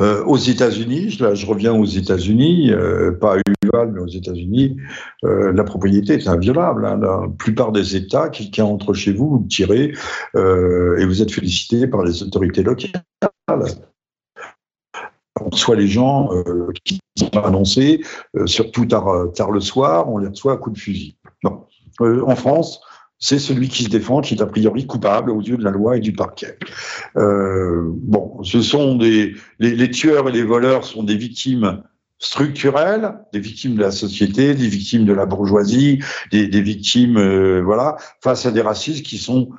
[0.00, 4.76] euh, aux États-Unis, là je reviens aux États-Unis, euh, pas à Uval, mais aux États-Unis,
[5.24, 6.86] euh, la propriété est inviolable.
[6.86, 6.98] Hein.
[6.98, 9.92] La plupart des États, quelqu'un entre chez vous, vous tirez
[10.36, 12.92] et vous êtes félicité par les autorités locales.
[15.40, 16.30] On reçoit les gens
[16.84, 18.02] qui sont annoncés,
[18.46, 21.16] surtout tard, le soir, on les reçoit à coups de fusil.
[22.00, 22.80] En France,
[23.18, 25.96] c'est celui qui se défend qui est a priori coupable aux yeux de la loi
[25.96, 26.58] et du parquet.
[27.16, 31.82] Euh, bon, ce sont des les, tueurs et les voleurs sont des victimes
[32.18, 36.00] structurelles, des victimes de la société, des victimes de la bourgeoisie,
[36.30, 39.50] des, victimes euh, voilà face à des racistes qui sont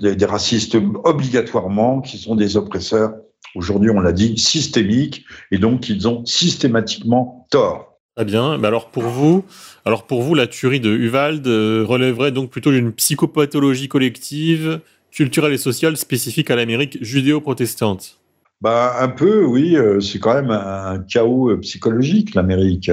[0.00, 3.14] des, des racistes obligatoirement, qui sont des oppresseurs.
[3.54, 7.95] Aujourd'hui, on l'a dit, systémiques, et donc ils ont systématiquement tort.
[8.16, 8.56] Très bien.
[8.56, 9.44] Mais alors pour vous,
[9.84, 15.52] alors pour vous, la tuerie de Uvalde euh, relèverait donc plutôt d'une psychopathologie collective, culturelle
[15.52, 18.18] et sociale spécifique à l'Amérique judéo-protestante?
[18.62, 19.76] Bah un peu, oui.
[19.76, 22.90] Euh, c'est quand même un chaos euh, psychologique l'Amérique.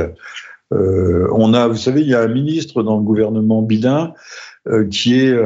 [0.72, 4.14] on a, vous savez, il y a un ministre dans le gouvernement Bidin
[4.90, 5.38] qui est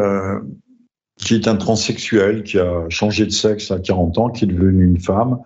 [1.18, 4.86] qui est un transsexuel, qui a changé de sexe à 40 ans, qui est devenu
[4.86, 5.40] une femme,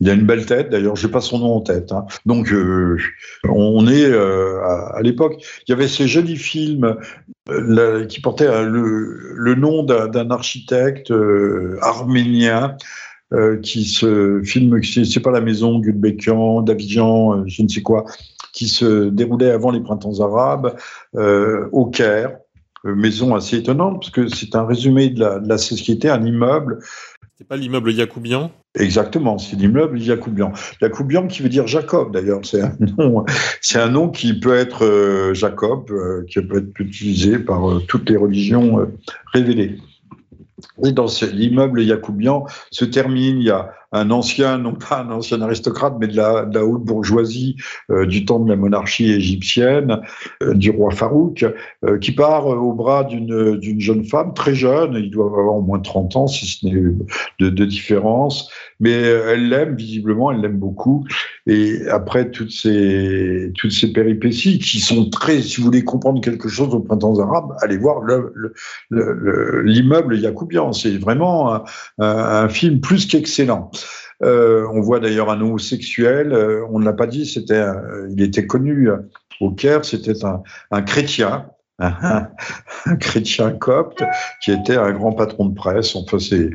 [0.00, 1.92] il a une belle tête, d'ailleurs, j'ai pas son nom en tête.
[1.92, 2.06] Hein.
[2.24, 2.96] Donc, euh,
[3.48, 5.34] on est euh, à, l'époque.
[5.66, 6.96] Il y avait ces jolis films
[7.50, 11.12] euh, qui portaient le, le, nom d'un architecte
[11.82, 12.76] arménien.
[13.62, 18.04] qui se filme, c'est pas la maison, Gulbenkian, Davidjan, je ne sais quoi,
[18.52, 20.76] qui se déroulait avant les printemps arabes
[21.14, 22.38] au Caire,
[22.84, 26.80] maison assez étonnante parce que c'est un résumé de la, de la société, un immeuble
[27.40, 30.52] c'est pas l'immeuble Yacoubian Exactement, c'est l'immeuble Yacoubian.
[30.82, 32.60] Yacoubian qui veut dire Jacob d'ailleurs, c'est
[33.78, 38.10] un nom, qui peut être euh, Jacob, euh, qui peut être utilisé par euh, toutes
[38.10, 38.86] les religions
[39.32, 39.78] révélées.
[40.84, 45.40] Et dans l'immeuble Yacoubian se termine, il y a un ancien, non pas un ancien
[45.42, 47.56] aristocrate, mais de la, haute bourgeoisie
[47.90, 50.00] euh, du temps de la monarchie égyptienne,
[50.42, 51.44] euh, du roi Farouk,
[51.84, 55.80] euh, qui part au bras d'une jeune femme très jeune, il doit avoir au moins
[55.80, 58.50] 30 ans, si ce n'est de, différence,
[58.80, 61.04] mais elle l'aime, visiblement, elle l'aime beaucoup.
[61.46, 63.52] Et après toutes ces,
[63.94, 68.00] péripéties qui sont très, si vous voulez comprendre quelque chose au printemps arabe, allez voir
[68.90, 70.72] l'immeuble Yacoubian.
[70.72, 71.64] C'est vraiment
[71.98, 73.70] un, film plus qu'excellent.
[74.22, 77.64] Euh, on voit d'ailleurs un homosexuel, euh, on ne l'a pas dit, c'était,
[78.10, 78.88] il était connu
[79.40, 80.24] au Caire, c'était
[80.70, 81.46] un, chrétien,
[81.78, 82.28] un,
[82.86, 84.02] un, chrétien copte
[84.42, 85.96] qui était un grand patron de presse.
[85.96, 86.50] Enfin, c'est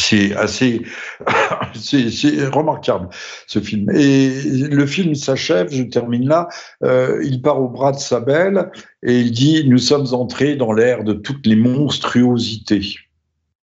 [0.00, 0.82] c'est assez,
[1.74, 3.08] c'est remarquable
[3.46, 3.90] ce film.
[3.90, 4.30] Et
[4.68, 6.48] le film s'achève, je termine là.
[6.82, 8.70] Euh, il part au bras de sa belle
[9.02, 12.96] et il dit nous sommes entrés dans l'ère de toutes les monstruosités.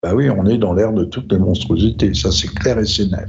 [0.07, 2.15] Bah oui, on est dans l'ère de toutes les monstruosités.
[2.15, 3.29] Ça, c'est clair et c'est net.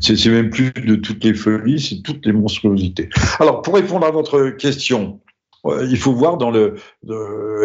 [0.00, 3.08] C'est même plus de toutes les folies, c'est toutes les monstruosités.
[3.40, 5.18] Alors, pour répondre à votre question,
[5.64, 6.76] euh, il faut voir dans le,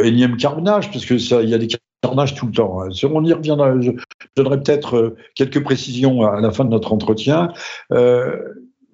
[0.04, 1.68] énième carnage, parce que ça, y a des
[2.02, 2.82] carnages tout le temps.
[2.82, 2.90] Hein.
[3.04, 3.80] On y reviendra.
[3.80, 3.92] Je,
[4.36, 7.50] donnerai peut-être euh, quelques précisions à la fin de notre entretien.
[7.94, 8.40] Euh,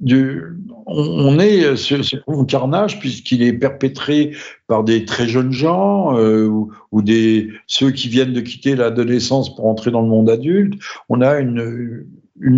[0.05, 4.35] on, est ce, ce carnage puisqu'il est perpétré
[4.67, 6.47] par des très jeunes gens euh,
[6.91, 10.79] ou, des ceux qui viennent de quitter l'adolescence pour entrer dans le monde adulte.
[11.09, 12.05] On a une,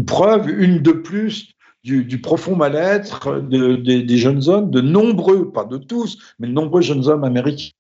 [0.05, 5.77] preuve, une de plus du, profond mal-être de, des jeunes hommes, de nombreux, pas de
[5.77, 7.71] tous, mais de nombreux jeunes hommes américains.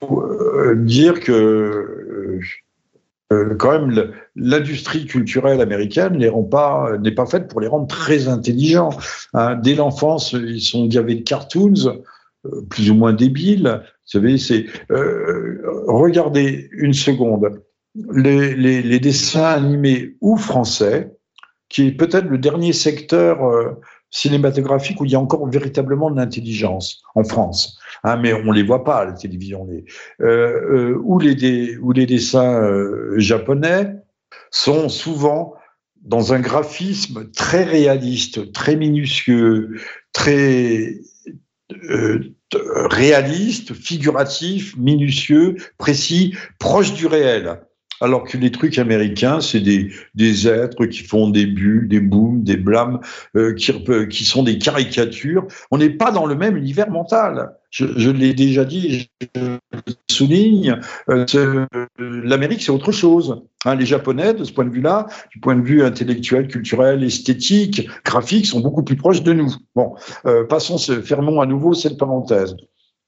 [0.00, 2.40] Pour, euh, dire que euh,
[3.58, 8.90] quand même, l'industrie culturelle américaine n'est pas, pas faite pour les rendre très intelligents.
[9.34, 9.56] Hein.
[9.56, 12.02] dès l'enfance, ils sont gavés de cartoons,
[12.46, 13.80] euh, plus ou moins débiles.
[13.82, 17.62] Vous savez, c'est euh, regardez une seconde
[17.94, 21.12] les, dessins animés ou français,
[21.68, 23.44] qui est peut-être le dernier secteur
[24.12, 27.78] cinématographique où il y a encore véritablement de l'intelligence en France.
[28.04, 29.66] Hein, mais on les voit pas à la télévision.
[29.66, 29.84] Les,
[30.20, 33.96] euh, euh, ou les dessins euh, japonais
[34.50, 35.54] sont souvent
[36.02, 39.80] dans un graphisme très réaliste, très minutieux,
[40.12, 41.00] très
[42.90, 47.60] réaliste, figuratif, minutieux, précis, proche du réel
[48.02, 52.42] alors que les trucs américains, c'est des, des êtres qui font des bulles, des booms,
[52.42, 53.00] des blâmes,
[53.36, 53.72] euh, qui,
[54.10, 55.46] qui sont des caricatures.
[55.70, 57.52] On n'est pas dans le même univers mental.
[57.70, 59.58] Je, l'ai déjà dit, je
[60.10, 61.66] souligne, euh,
[61.98, 63.42] l'Amérique, c'est autre chose.
[63.64, 67.88] Hein, les Japonais, de ce point de vue-là, du point de vue intellectuel, culturel, esthétique,
[68.04, 69.54] graphique, sont beaucoup plus proches de nous.
[69.74, 69.94] Bon,
[70.26, 72.56] euh, passons, fermons à nouveau cette parenthèse.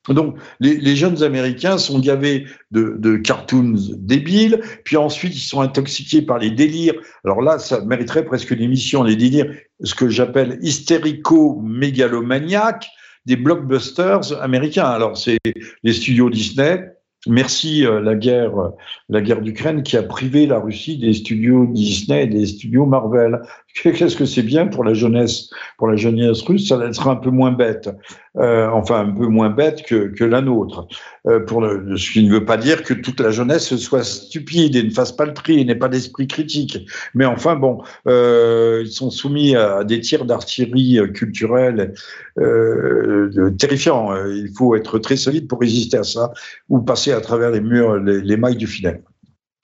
[0.08, 6.38] Donc, les, jeunes Américains sont gavés de, cartoons débiles, puis ensuite ils sont intoxiqués par
[6.38, 6.92] les délires.
[7.24, 9.50] Alors là, ça mériterait presque une émission, les délires,
[9.82, 12.90] ce que j'appelle hystérico-mégalomaniaques
[13.24, 14.84] des blockbusters américains.
[14.84, 15.38] Alors, c'est
[15.82, 16.84] les studios Disney,
[17.26, 18.52] Merci euh, la guerre,
[19.08, 23.40] la guerre d'Ukraine qui a privé la Russie des studios Disney et des studios Marvel.
[23.82, 27.30] Qu'est-ce que c'est bien pour la jeunesse, pour la jeunesse russe, ça sera un peu
[27.30, 27.90] moins bête,
[28.36, 30.86] euh, enfin un peu moins bête que, que la nôtre.
[31.26, 34.76] Euh, pour le, ce qui ne veut pas dire que toute la jeunesse soit stupide
[34.76, 36.86] et ne fasse pas le tri et n'ait pas d'esprit critique.
[37.14, 41.94] Mais enfin bon, euh, ils sont soumis à des tirs d'artillerie culturelle
[42.38, 44.14] euh, terrifiants.
[44.26, 46.32] Il faut être très solide pour résister à ça
[46.68, 49.02] ou passer à travers les murs, les, les mailles du filet.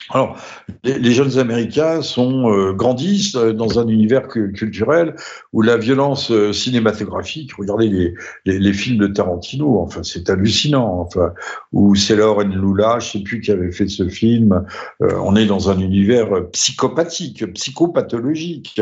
[0.09, 0.37] Alors,
[0.83, 5.15] les, jeunes Américains sont euh, grandissent euh, dans un univers culturel
[5.53, 11.33] où la violence euh, cinématographique, regardez les, les, films de Tarantino, enfin c'est hallucinant, enfin
[11.71, 14.65] ou Sailor and Lula, je sais plus qui avait fait ce film.
[14.99, 18.81] on est dans un univers psychopathique, psychopathologique.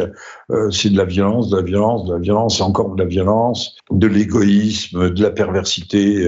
[0.71, 4.07] c'est de la violence, de la violence, de la violence, encore de la violence, de
[4.07, 6.27] l'égoïsme, de la perversité.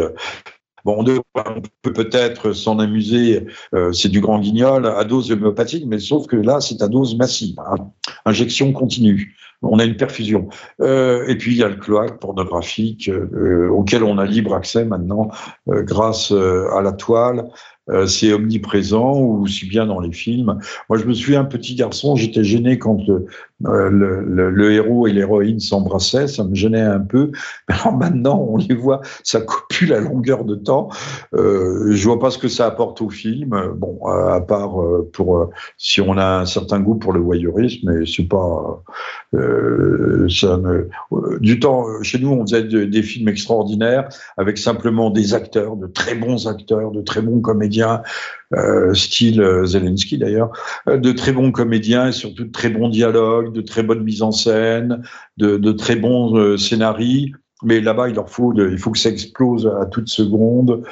[0.85, 1.03] Bon,
[1.35, 6.27] on peut peut-être s'en amuser, euh, c'est du grand guignol à dose homéopathique, mais sauf
[6.27, 7.55] que là, c'est à dose massive,
[8.25, 9.35] injection continue.
[9.63, 10.49] On a une perfusion.
[10.81, 14.85] Euh, et puis, il y a le cloaque pornographique euh, auquel on a libre accès
[14.85, 15.29] maintenant
[15.67, 17.47] grâce à la toile
[18.05, 20.57] c'est omniprésent, ou aussi bien dans les films.
[20.87, 23.05] Moi, je me souviens, un petit garçon, j'étais gêné quand
[23.63, 27.31] le, euh, le, héros et l'héroïne s'embrassaient, ça me gênait un peu.
[27.69, 30.89] Mais maintenant, on les voit, ça copule à longueur de temps.
[31.33, 33.73] Euh, je vois pas ce que ça apporte au film.
[33.75, 34.75] Bon, à part
[35.13, 38.83] pour si on a un certain goût pour le voyeurisme, mais c'est pas
[41.39, 41.85] du temps.
[42.03, 46.91] Chez nous, on faisait des films extraordinaires avec simplement des acteurs, de très bons acteurs,
[46.91, 48.01] de très bons comédiens
[48.53, 50.51] euh, style euh, Zelensky d'ailleurs,
[50.89, 54.21] euh, de très bons comédiens et surtout de très bons dialogues, de très bonnes mises
[54.21, 55.03] en scène,
[55.37, 57.29] de, très bons scénarios.
[57.63, 60.83] Mais là-bas, il leur faut, il faut que ça explose à toute seconde,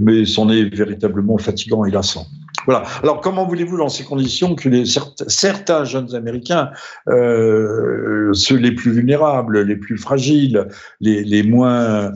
[0.00, 2.26] mais c'en est véritablement fatigant et lassant.
[2.64, 2.82] Voilà.
[3.04, 6.70] Alors, comment voulez-vous, dans ces conditions, que certains jeunes Américains,
[7.06, 10.66] ceux les plus vulnérables, les plus fragiles,
[11.00, 12.10] les, moins euh,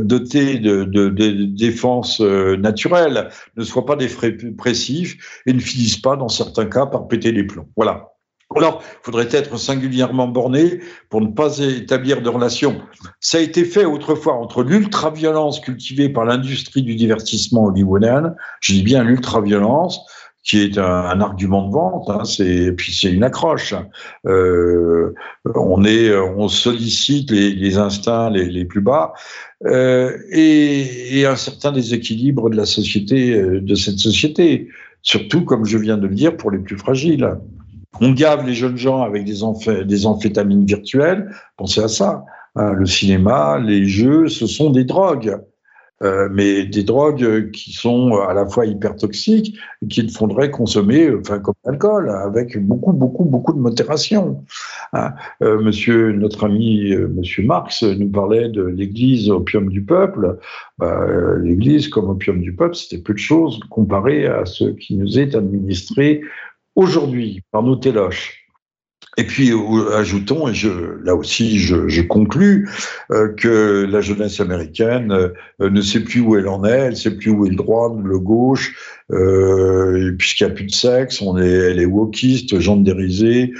[0.00, 6.16] dotés de, de, de défense euh, naturelle ne soient pas dépressifs et ne finissent pas,
[6.16, 7.68] dans certains cas, par péter les plombs.
[7.76, 8.12] Voilà.
[8.56, 12.80] Alors, il faudrait être singulièrement borné pour ne pas établir de relation.
[13.20, 18.82] Ça a été fait autrefois entre l'ultra-violence cultivée par l'industrie du divertissement hollywoodien, je dis
[18.82, 20.00] bien l'ultra-violence,
[20.48, 23.74] qui est un, argument de vente, hein, c'est puis c'est une accroche.
[24.26, 25.12] Euh,
[25.54, 29.12] on est, on sollicite les, les instincts les, les, plus bas
[29.66, 34.68] euh, et, et, un certain déséquilibre de la société, euh, de cette société.
[35.02, 37.28] surtout, comme je viens de le dire, pour les plus fragiles.
[38.00, 41.30] On gave les jeunes gens avec des, des amphétamines virtuelles.
[41.58, 42.24] Pensez à ça.
[42.56, 45.38] Hein, le cinéma, les jeux, ce sont des drogues.
[46.04, 51.10] Euh, mais des drogues qui sont à la fois hyper toxiques et qu'il faudrait consommer,
[51.12, 54.44] enfin comme l'alcool, avec beaucoup, beaucoup, beaucoup de modération.
[54.92, 55.14] Hein.
[55.42, 60.38] Euh, monsieur, notre ami euh, Monsieur Marx nous parlait de l'Église opium du peuple.
[60.78, 61.04] Bah,
[61.42, 65.34] L'Église comme opium du peuple, c'était peu de choses comparé à ce qui nous est
[65.34, 66.20] administré
[66.76, 68.47] aujourd'hui par nos téloches.
[69.18, 69.50] Et puis,
[69.96, 70.68] ajoutons, et je,
[71.02, 72.70] là aussi, je, je conclus,
[73.10, 76.94] euh, que la jeunesse américaine euh, ne sait plus où elle en est, elle ne
[76.94, 81.20] sait plus où est le droit, le gauche, euh, puisqu'il n'y a plus de sexe,
[81.20, 83.52] on est, elle est wokiste, genderisée.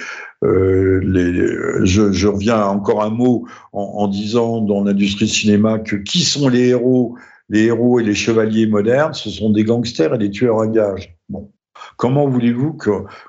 [0.43, 6.69] Je, reviens encore un mot en, en disant dans l'industrie cinéma que qui sont les
[6.69, 7.17] héros?
[7.49, 11.17] Les héros et les chevaliers modernes, ce sont des gangsters et des tueurs à gages.
[11.29, 11.51] Bon.
[11.97, 12.77] Comment voulez-vous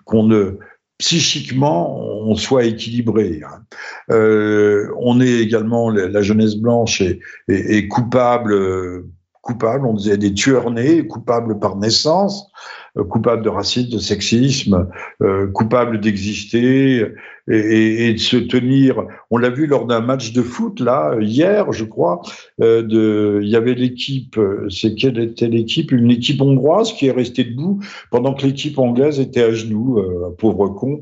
[0.06, 0.60] qu'on ne
[1.00, 3.42] psychiquement on soit équilibré.
[3.44, 3.64] Hein.
[4.12, 7.02] Euh, on est également la jeunesse blanche
[7.48, 9.06] est, coupable,
[9.42, 9.88] coupable.
[9.88, 12.52] On disait des tueurs nés, coupables par naissance.
[12.98, 14.88] Euh, coupable de racisme, de sexisme,
[15.22, 17.06] euh, coupable d'exister
[17.48, 19.04] et, de se tenir.
[19.30, 22.22] On l'a vu lors d'un match de foot là hier, je crois.
[22.62, 24.40] Euh, il y avait l'équipe.
[24.70, 25.92] C'est quelle était l'équipe?
[25.92, 27.80] Une équipe hongroise qui est restée debout
[28.12, 30.02] pendant que l'équipe anglaise était à genoux,
[30.38, 31.00] pauvre con,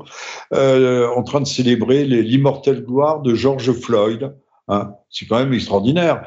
[0.52, 4.34] en train de célébrer l'immortelle gloire de George Floyd.
[4.70, 6.22] Hein, c'est quand même extraordinaire.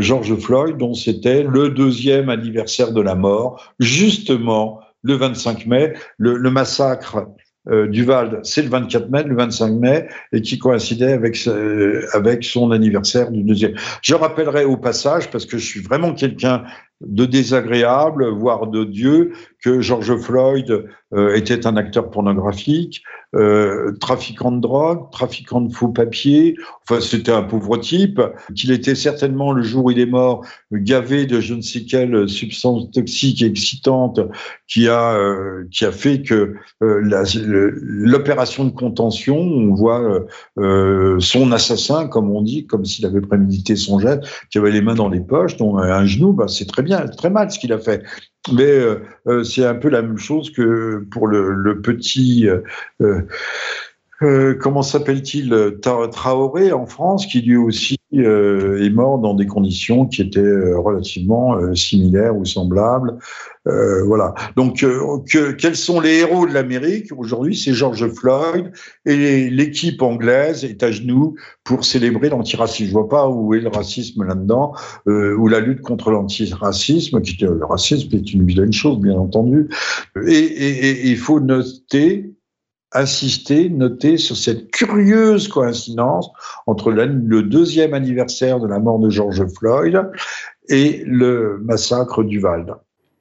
[0.00, 5.94] George Floyd, dont c'était le deuxième anniversaire de la mort, justement le 25 mai.
[6.18, 7.28] Le, massacre
[7.68, 11.38] euh, du Val, c'est le 24 mai, le 25 mai, et qui coïncidait avec,
[12.12, 13.74] avec son anniversaire du deuxième.
[14.02, 16.64] Je rappellerai au passage, parce que je suis vraiment quelqu'un
[17.00, 19.32] de désagréable, voire de Dieu,
[19.66, 23.02] que George Floyd euh, était un acteur pornographique,
[23.34, 26.56] euh, trafiquant de drogue, trafiquant de faux papiers.
[26.88, 28.20] Enfin, c'était un pauvre type.
[28.54, 32.28] Qu'il était certainement le jour où il est mort gavé de je ne sais quelle
[32.28, 34.20] substance toxique et excitante
[34.68, 42.30] qui a euh, qui a fait que l'opération de contention, on voit son assassin, comme
[42.30, 45.56] on dit, comme s'il avait prémédité son geste, qui avait les mains dans les poches,
[45.56, 48.04] dont un genou, bah, c'est très bien, très mal ce qu'il a fait.
[48.52, 52.48] Mais euh, euh, c'est un peu la même chose que pour le, petit.
[53.00, 53.22] Euh,
[54.20, 60.72] comment s'appelle-t-il Traoré en France, qui lui aussi est mort dans des conditions qui étaient
[60.74, 63.18] relativement similaires ou semblables.
[63.66, 64.34] Euh, voilà.
[64.56, 68.70] Donc, euh, que, quels sont les héros de l'Amérique Aujourd'hui, c'est George Floyd
[69.04, 72.88] et l'équipe anglaise est à genoux pour célébrer l'antiracisme.
[72.88, 74.74] Je vois pas où est le racisme là-dedans,
[75.08, 79.68] euh, ou la lutte contre l'antiracisme, qui le racisme est une vilaine chose, bien entendu.
[80.26, 82.35] Et il faut noter
[82.96, 86.30] insister, noter sur cette curieuse coïncidence
[86.66, 90.10] entre le deuxième anniversaire de la mort de George Floyd
[90.68, 92.76] et le massacre du Val.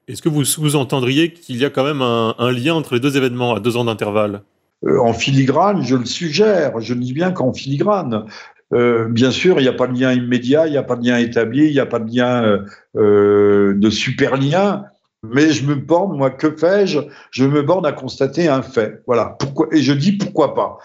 [0.08, 3.56] Est-ce que vous sous-entendriez qu'il y a quand même un, lien entre les deux événements
[3.56, 4.42] à deux ans d'intervalle?
[4.86, 6.80] Euh, En filigrane, je le suggère.
[6.80, 8.26] Je dis bien qu'en filigrane.
[8.74, 11.06] Euh, bien sûr, il n'y a pas de lien immédiat, il n'y a pas de
[11.06, 12.60] lien établi, il n'y a pas de lien
[12.96, 14.86] euh, de super lien.
[15.32, 17.00] Mais je me borne, moi, que fais-je?
[17.32, 19.02] Je me borne à constater un fait.
[19.08, 19.36] Voilà.
[19.40, 19.68] Pourquoi?
[19.72, 20.78] Et je dis pourquoi pas.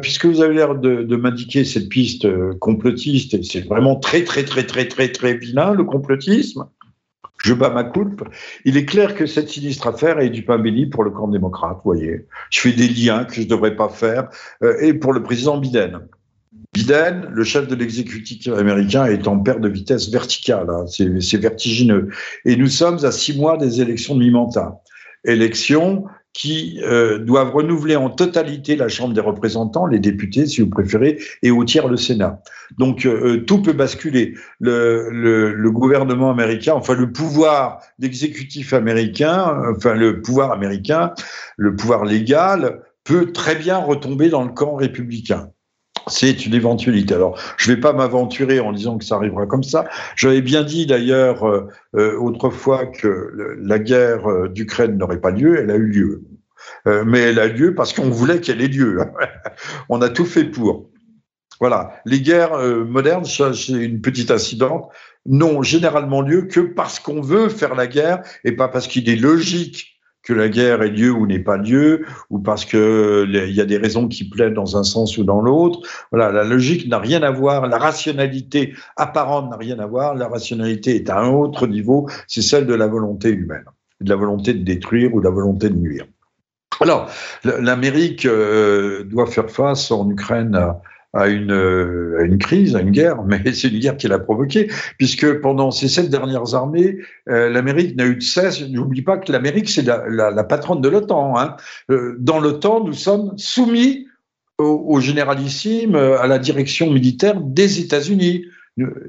[0.00, 2.26] puisque vous avez l'air de, de m'indiquer cette piste
[2.58, 6.66] complotiste, et c'est vraiment très, très, très, très, très, très vilain, le complotisme
[7.44, 8.24] je bats ma coupe.
[8.64, 11.76] Il est clair que cette sinistre affaire est du pain béni pour le camp démocrate,
[11.84, 12.26] vous voyez.
[12.50, 14.28] Je fais des liens que je ne devrais pas faire,
[14.62, 16.00] euh, et pour le président Biden.
[16.74, 20.68] Biden, le chef de l'exécutif américain, est en perte de vitesse verticale.
[20.68, 20.84] Hein.
[20.86, 22.08] C'est vertigineux.
[22.44, 24.80] Et nous sommes à six mois des élections de mi-mandat.
[25.24, 26.04] Élections
[26.34, 31.18] qui euh, doivent renouveler en totalité la Chambre des représentants, les députés, si vous préférez,
[31.42, 32.40] et au tiers le Sénat.
[32.78, 34.34] Donc euh, euh, tout peut basculer.
[34.60, 41.12] Le, le, le, gouvernement américain, enfin le pouvoir d'exécutif américain, enfin le pouvoir américain,
[41.56, 45.50] le pouvoir légal, peut très bien retomber dans le camp républicain.
[46.08, 47.14] C'est une éventualité.
[47.14, 49.86] Alors, je ne vais pas m'aventurer en disant que ça arrivera comme ça.
[50.16, 55.58] J'avais bien dit d'ailleurs euh, euh, autrefois que la guerre d'Ukraine n'aurait pas lieu.
[55.58, 56.22] Elle a eu lieu.
[56.86, 58.98] Euh, mais elle a lieu parce qu'on voulait qu'elle ait lieu.
[59.88, 60.90] On a tout fait pour.
[61.60, 62.00] Voilà.
[62.04, 64.90] Les guerres modernes, c'est une petite incidente,
[65.26, 69.16] n'ont généralement lieu que parce qu'on veut faire la guerre et pas parce qu'il est
[69.16, 69.97] logique
[70.28, 73.64] que la guerre ait lieu ou n'ait pas lieu, ou parce que il y a
[73.64, 75.80] des raisons qui plaident dans un sens ou dans l'autre.
[76.12, 80.28] Voilà, la logique n'a rien à voir, la rationalité apparente n'a rien à voir, la
[80.28, 83.64] rationalité est à un autre niveau, c'est celle de la volonté humaine.
[84.02, 86.04] de la volonté de détruire ou de la volonté de nuire.
[86.80, 87.10] Alors,
[87.42, 90.80] l'Amérique euh, doit faire face en Ukraine à,
[91.14, 91.50] une,
[92.18, 95.70] à, une, crise, à une guerre, mais c'est une guerre qu'elle a provoquée, puisque pendant
[95.70, 96.98] ces sept dernières armées,
[97.28, 98.60] euh, l'Amérique n'a eu de cesse.
[98.68, 101.38] N'oublie pas que l'Amérique, c'est la, la, la, patronne de l'OTAN.
[101.38, 101.56] Hein.
[101.90, 104.06] Euh, dans l'OTAN, nous sommes soumis
[104.58, 108.44] au, au, généralissime, à la direction militaire des États-Unis.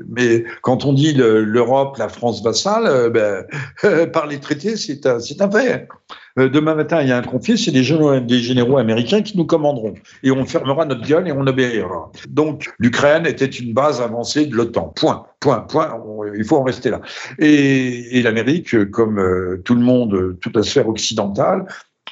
[0.07, 3.45] Mais quand on dit l'Europe, la France vassale, ben,
[4.11, 5.87] par les traités, c'est un fait.
[6.39, 9.37] Euh, demain matin, il y a un conflit, c'est des généraux, des généraux américains qui
[9.37, 9.93] nous commanderont.
[10.23, 12.11] Et on fermera notre gueule et on obéira.
[12.29, 14.93] Donc, l'Ukraine était une base avancée de l'OTAN.
[14.95, 15.25] Point.
[15.39, 15.61] Point.
[15.61, 16.01] Point.
[16.37, 17.01] Il faut en rester là.
[17.39, 21.65] Et, l'Amérique, comme euh, tout le monde, toute la sphère occidentale,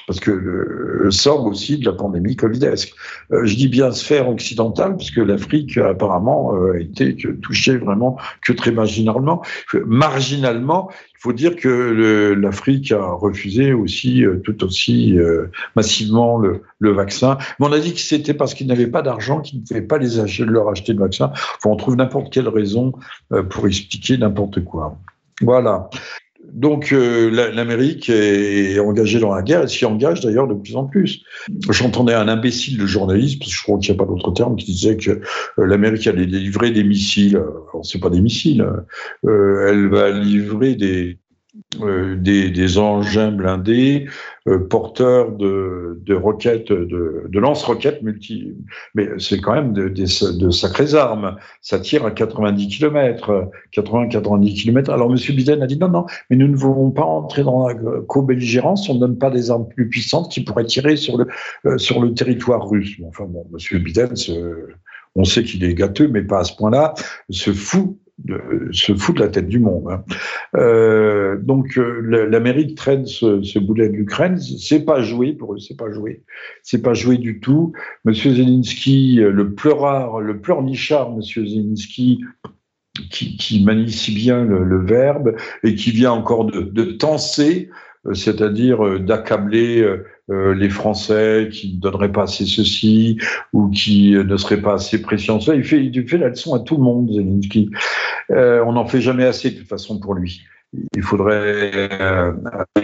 [0.08, 2.94] parce que le, sort aussi de la pandémie covidesque.
[3.30, 8.54] Euh, je dis bien sphère occidentale, puisque l'Afrique apparemment euh, a été touchée vraiment que
[8.54, 9.42] très marginalement.
[9.86, 15.16] Marginalement, il faut dire que l'Afrique a refusé aussi euh, tout aussi
[15.74, 17.38] massivement le, le, vaccin.
[17.58, 19.98] Mais on a dit que c'était parce qu'ils n'avaient pas d'argent qu'ils ne pouvaient pas
[19.98, 21.32] les acheter, leur acheter de vaccin.
[21.64, 22.92] On trouve n'importe quelle raison
[23.50, 24.96] pour expliquer n'importe quoi.
[25.40, 25.88] Voilà
[26.52, 30.84] donc euh, l'Amérique est engagée dans la guerre et s'y engage d'ailleurs de plus en
[30.84, 31.22] plus.
[31.70, 34.56] J'entendais un imbécile de journaliste, parce que je crois qu'il n'y a pas d'autre terme,
[34.56, 37.36] qui disait que euh, l'Amérique allait livrer des missiles.
[37.36, 38.66] Alors c'est pas des missiles,
[39.26, 41.18] euh, elle va livrer des,
[41.80, 44.06] euh, des, engins blindés
[44.46, 48.54] euh, porteurs de, roquettes, de, lance-roquettes multi.
[48.94, 51.36] Mais c'est quand même de, de, sacrées armes.
[51.62, 54.90] Ça tire à 90 km, 80-90 km.
[54.92, 55.16] Alors M.
[55.16, 57.74] Biden a dit non, non, mais nous ne voulons pas entrer dans la
[58.06, 58.86] co-belligérance.
[58.90, 61.28] On ne donne pas des armes plus puissantes qui pourraient tirer sur le,
[61.64, 63.00] euh, sur le territoire russe.
[63.08, 63.82] Enfin bon, M.
[63.82, 64.12] Biden,
[65.14, 66.92] on sait qu'il est gâteux, mais pas à ce point-là,
[67.30, 67.96] se fout
[68.72, 69.86] se fout de la tête du monde.
[69.90, 70.04] Hein.
[70.56, 75.76] Euh, donc euh, l'Amérique traîne ce, boulet de l'Ukraine, c'est pas joué pour eux, c'est
[75.76, 76.24] pas joué,
[76.62, 77.72] c'est pas joué du tout.
[78.04, 82.20] Monsieur Zelensky, euh, le pleurard, le pleurnichard, Monsieur Zelensky,
[83.10, 87.70] qui, manie si bien le, verbe et qui vient encore de, de tenser,
[88.12, 89.86] c'est-à-dire d'accabler
[90.30, 93.18] euh, les Français qui ne donneraient pas assez ceci
[93.52, 96.76] ou qui ne seraient pas assez précis en fait, il fait la leçon à tout
[96.76, 97.70] le monde, Zelensky.
[98.30, 100.42] Euh, on n'en fait jamais assez de toute façon pour lui.
[100.96, 102.32] Il faudrait euh,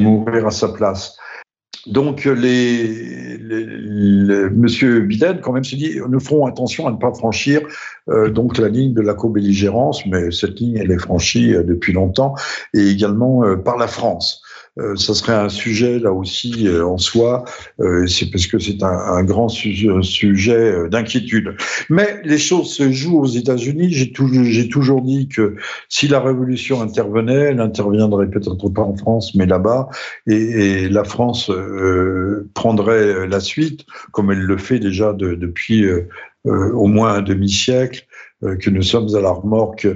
[0.01, 1.16] mourir à sa place.
[1.86, 3.36] Donc, les,
[4.53, 7.61] Monsieur Biden, quand même, se dit, nous ferons attention à ne pas franchir
[8.09, 12.36] euh, donc la ligne de la co-belligérance, mais cette ligne, elle est franchie depuis longtemps,
[12.72, 14.42] et également par la France.
[14.80, 17.44] Euh, ça serait un sujet là aussi euh, en soi,
[17.78, 19.88] euh, c'est parce que c'est un, grand sujet,
[20.90, 21.56] d'inquiétude.
[21.88, 23.92] Mais les choses se jouent aux États-Unis.
[23.92, 25.54] J'ai toujours, dit que
[25.88, 29.88] si la révolution intervenait, elle interviendrait peut-être pas en France, mais là-bas,
[30.26, 31.50] et, la France
[32.54, 35.86] prendrait la suite, comme elle le fait déjà de, depuis
[36.44, 38.06] au moins un demi-siècle,
[38.42, 39.88] que nous sommes à la remorque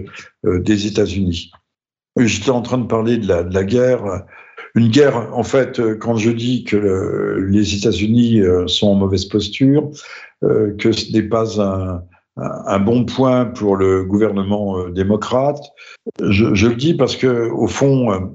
[0.45, 1.51] des États-Unis.
[2.17, 4.25] J'étais en train de parler de la guerre
[4.79, 9.25] une guerre, en fait, euh, quand je dis que les États-Unis euh, sont en mauvaise
[9.25, 9.91] posture,
[10.45, 15.61] euh, que ce n'est pas un, bon point pour le gouvernement démocrate,
[16.23, 18.31] je, je, le dis parce que, au fond,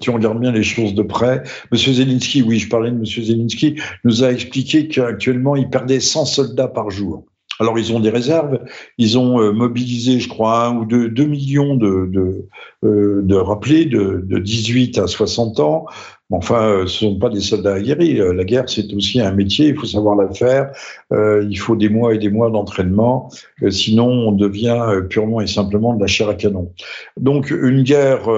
[0.00, 1.42] si on regarde bien les choses de près,
[1.72, 1.78] M.
[1.78, 3.04] Zelensky, oui, je parlais de M.
[3.04, 7.24] Zelensky, nous a expliqué qu'actuellement, il perdait 100 soldats par jour.
[7.60, 8.60] Alors, ils ont des réserves.
[8.98, 12.46] Ils ont euh, mobilisé, je crois, un ou deux, deux millions de, de,
[12.84, 15.86] euh, de rappelés de, de 18 à 60 ans.
[16.30, 18.14] Enfin, euh, ce ne sont pas des soldats aguerris.
[18.14, 19.68] La guerre, c'est aussi un métier.
[19.68, 20.70] Il faut savoir la faire.
[21.10, 23.30] il faut des mois et des mois d'entraînement.
[23.70, 26.72] sinon, on devient purement et simplement de la chair à canon.
[27.16, 28.28] Donc, une guerre,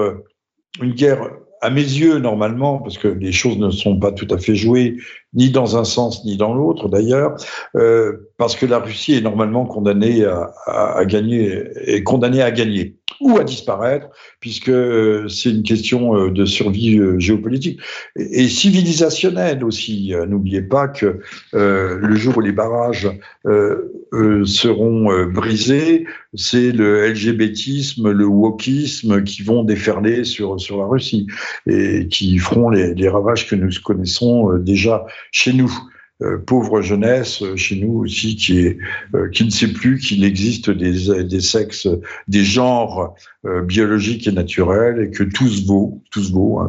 [0.81, 1.29] une guerre
[1.61, 4.97] à mes yeux, normalement, parce que les choses ne sont pas tout à fait jouées,
[5.33, 7.35] ni dans un sens ni dans l'autre d'ailleurs,
[7.75, 13.37] euh, parce que la Russie est normalement condamnée à, gagner, est condamnée à gagner ou
[13.37, 14.07] à disparaître,
[14.39, 17.79] puisque euh, c'est une question euh, de survie euh, géopolitique
[18.15, 20.13] et, civilisationnelle aussi.
[20.27, 21.19] N'oubliez pas que
[21.53, 23.09] le jour où les barrages
[24.45, 31.27] seront brisés, c'est le LGBTisme, le wokisme qui vont déferler sur, sur la Russie
[31.67, 35.71] et qui feront les, les ravages que nous connaissons déjà chez nous.
[36.23, 38.77] Euh, pauvre jeunesse euh, chez nous aussi qui est
[39.15, 41.87] euh, qui ne sait plus qu'il existe des, des sexes,
[42.27, 43.15] des genres
[43.63, 46.59] biologiques et naturels et que tout se vaut, tout se vaut.
[46.59, 46.67] Hein,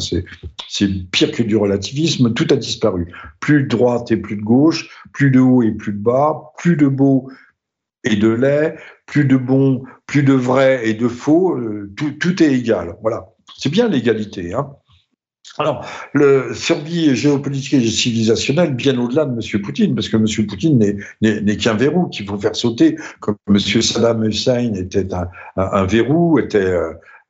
[0.68, 2.32] c'est pire que du relativisme.
[2.32, 3.12] Tout a disparu.
[3.40, 6.76] Plus de droite et plus de gauche, plus de haut et plus de bas, plus
[6.76, 7.30] de beau
[8.04, 11.58] et de laid, plus de bon, plus de vrai et de faux.
[11.94, 12.96] tout, tout est égal.
[13.02, 13.26] Voilà.
[13.58, 14.54] C'est bien l'égalité.
[14.54, 14.70] Hein
[15.58, 15.84] alors,
[16.14, 19.62] le survie géopolitique et civilisationnelle, bien au-delà de M.
[19.62, 20.46] Poutine, parce que M.
[20.46, 23.58] Poutine n'est qu'un verrou qu'il faut faire sauter, comme M.
[23.58, 26.74] Saddam Hussein était un, un, verrou, était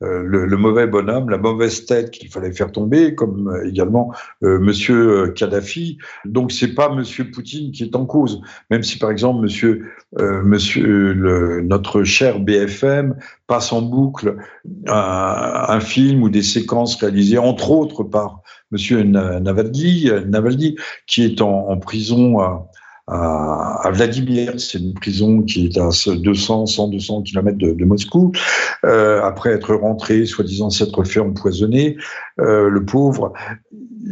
[0.03, 4.59] euh, le, mauvais bonhomme, la mauvaise tête qu'il fallait faire tomber, comme euh, également euh,
[4.59, 5.97] Monsieur Kadhafi.
[6.25, 9.93] Donc c'est pas Monsieur Poutine qui est en cause, même si par exemple Monsieur,
[11.63, 13.15] notre cher BFM
[13.47, 14.35] passe en boucle
[14.87, 18.41] un, film ou des séquences réalisées entre autres par
[18.71, 20.75] Monsieur Navalny, Navalny
[21.07, 22.67] qui est en, prison à,
[23.07, 24.53] à, Vladimir.
[24.57, 28.31] C'est une prison qui est à 200, 100, 200 kilomètres de Moscou.
[28.85, 31.97] Euh, après être rentré, soi-disant s'être fait empoisonner,
[32.39, 33.33] euh, le pauvre.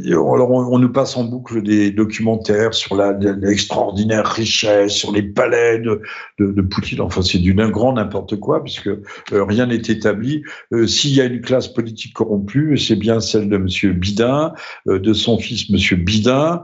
[0.08, 6.02] Alors on, nous passe en boucle des documentaires sur l'extraordinaire richesse, sur les palais de,
[6.40, 7.02] de, de Poutine.
[7.02, 9.00] Enfin, c'est du grand n'importe quoi, puisque euh,
[9.32, 10.44] rien n'est établi.
[10.72, 14.54] Euh, s'il y a une classe politique corrompue, c'est bien celle de Monsieur Bidin,
[14.88, 16.64] euh, de son fils Monsieur Bidin,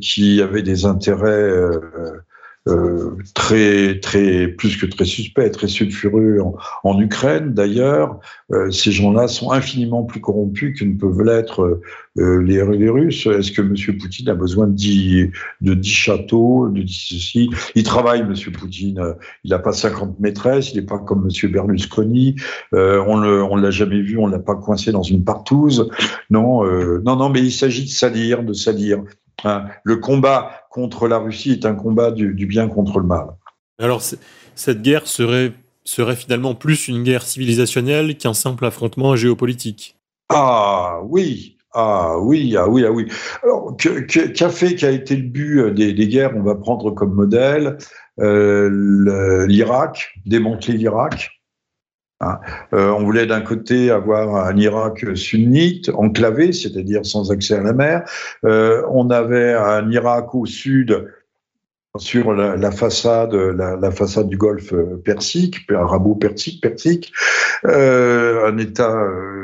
[0.00, 1.52] qui avait des intérêts
[2.68, 6.40] euh, très, très, plus que très suspect, très sulfureux
[6.84, 8.20] en, Ukraine d'ailleurs.
[8.52, 11.80] Euh, ces gens-là sont infiniment plus corrompus que ne peuvent l'être
[12.18, 13.26] euh, les, Russes.
[13.26, 13.74] Est-ce que M.
[13.98, 15.30] Poutine a besoin de 10,
[15.62, 17.50] de 10 châteaux, de 10 ceci?
[17.74, 18.34] Il travaille, M.
[18.52, 19.14] Poutine.
[19.44, 21.50] Il n'a pas 50 maîtresses, il n'est pas comme M.
[21.50, 22.36] Berlusconi.
[22.72, 25.88] on ne l'a jamais vu, on l'a pas coincé dans une partouze.
[26.28, 26.64] Non,
[27.00, 29.02] non, non, mais il s'agit de salir, de salir.
[29.44, 33.26] Hein, le combat contre la Russie est un combat du, bien contre le mal.
[33.78, 34.02] Alors,
[34.54, 35.52] cette guerre serait,
[35.84, 39.96] serait finalement plus une guerre civilisationnelle qu'un simple affrontement géopolitique.
[40.30, 43.08] Ah oui, ah oui, ah oui, ah oui.
[43.42, 46.32] Alors, qu'a fait, qu'a été le but euh, des, guerres?
[46.36, 47.76] On va prendre comme modèle
[48.20, 51.39] euh, l'Irak, démanteler l'Irak.
[52.20, 52.38] Hein.
[52.74, 57.72] Euh, on voulait d'un côté avoir un Irak sunnite, enclavé, c'est-à-dire sans accès à la
[57.72, 58.04] mer.
[58.44, 61.08] Euh, on avait un Irak au sud
[61.96, 64.72] sur la, façade, la, façade du Golfe
[65.04, 67.12] Persique, arabo-persique, persique,
[67.64, 68.96] euh, un État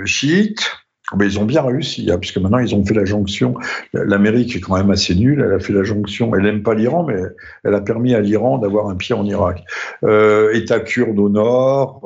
[0.05, 0.70] chiite.
[1.16, 3.55] Mais ils ont bien réussi, hein, puisque maintenant ils ont fait la jonction.
[3.93, 5.41] L'Amérique est quand même assez nulle.
[5.41, 6.35] Elle a fait la jonction.
[6.35, 7.20] Elle n'aime pas l'Iran, mais
[7.62, 9.64] elle a permis à l'Iran d'avoir un pied en Irak.
[10.03, 12.03] État kurde au nord.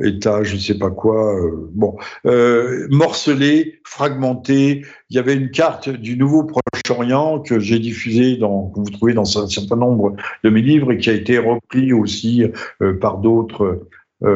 [0.00, 4.84] État, je ne sais pas quoi, euh, bon, euh, morcelé, fragmenté.
[5.10, 9.12] Il y avait une carte du nouveau Proche-Orient que j'ai diffusée, dans, que vous trouvez
[9.12, 12.44] dans un certain nombre de mes livres et qui a été repris aussi
[12.80, 13.86] euh, par d'autres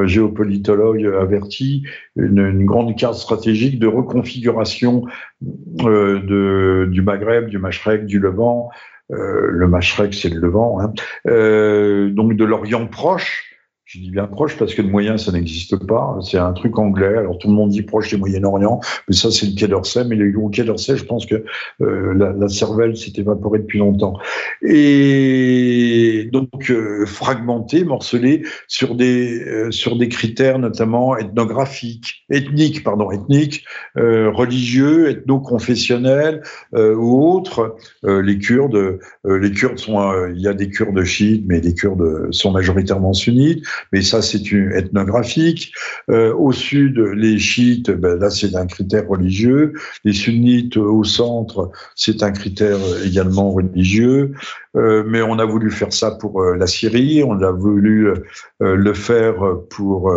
[0.04, 1.84] géopolitologues avertis,
[2.16, 5.04] une, grande carte stratégique de reconfiguration
[5.40, 8.68] du Maghreb, du Machrek, du Levant.
[9.10, 10.92] le Machrek, c'est le Levant, hein,
[11.24, 13.55] donc de l'Orient proche
[13.86, 16.18] je dis bien proche parce que de moyens, ça n'existe pas.
[16.20, 17.18] C'est un truc anglais.
[17.18, 20.04] Alors tout le monde dit proche du Moyen-Orient, mais ça c'est le Quai d'Orsay.
[20.04, 21.44] Mais le Quai d'Orsay, je pense que
[21.80, 24.18] euh, la, cervelle s'est évaporée depuis longtemps.
[24.60, 33.12] Et donc euh, fragmenté, morcelé sur des euh, sur des critères notamment ethnographiques, ethniques, pardon,
[33.12, 33.64] ethniques,
[33.94, 37.76] religieux, ethno-confessionnels ou autres.
[38.02, 42.50] les Kurdes, les Kurdes sont, il y a des Kurdes chiites, mais les Kurdes sont
[42.50, 45.72] majoritairement sunnites mais ça c'est ethnographique.
[46.10, 49.72] Euh, au sud, les chiites, ben, là c'est un critère religieux.
[50.04, 54.32] Les sunnites au centre, c'est un critère également religieux.
[54.76, 58.12] Euh, mais on a voulu faire ça pour euh, la Syrie, on a voulu
[58.60, 59.34] le faire
[59.70, 60.12] pour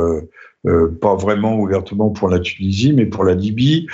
[1.01, 3.87] pas vraiment ouvertement pour la Tunisie, mais pour la Libye.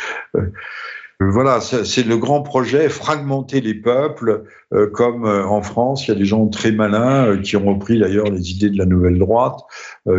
[1.22, 4.44] Euh, voilà, c'est le grand projet, fragmenter les peuples,
[4.74, 8.00] euh, comme euh, en France, il y a des gens très malins qui ont repris
[8.00, 9.60] d'ailleurs les idées de la nouvelle droite,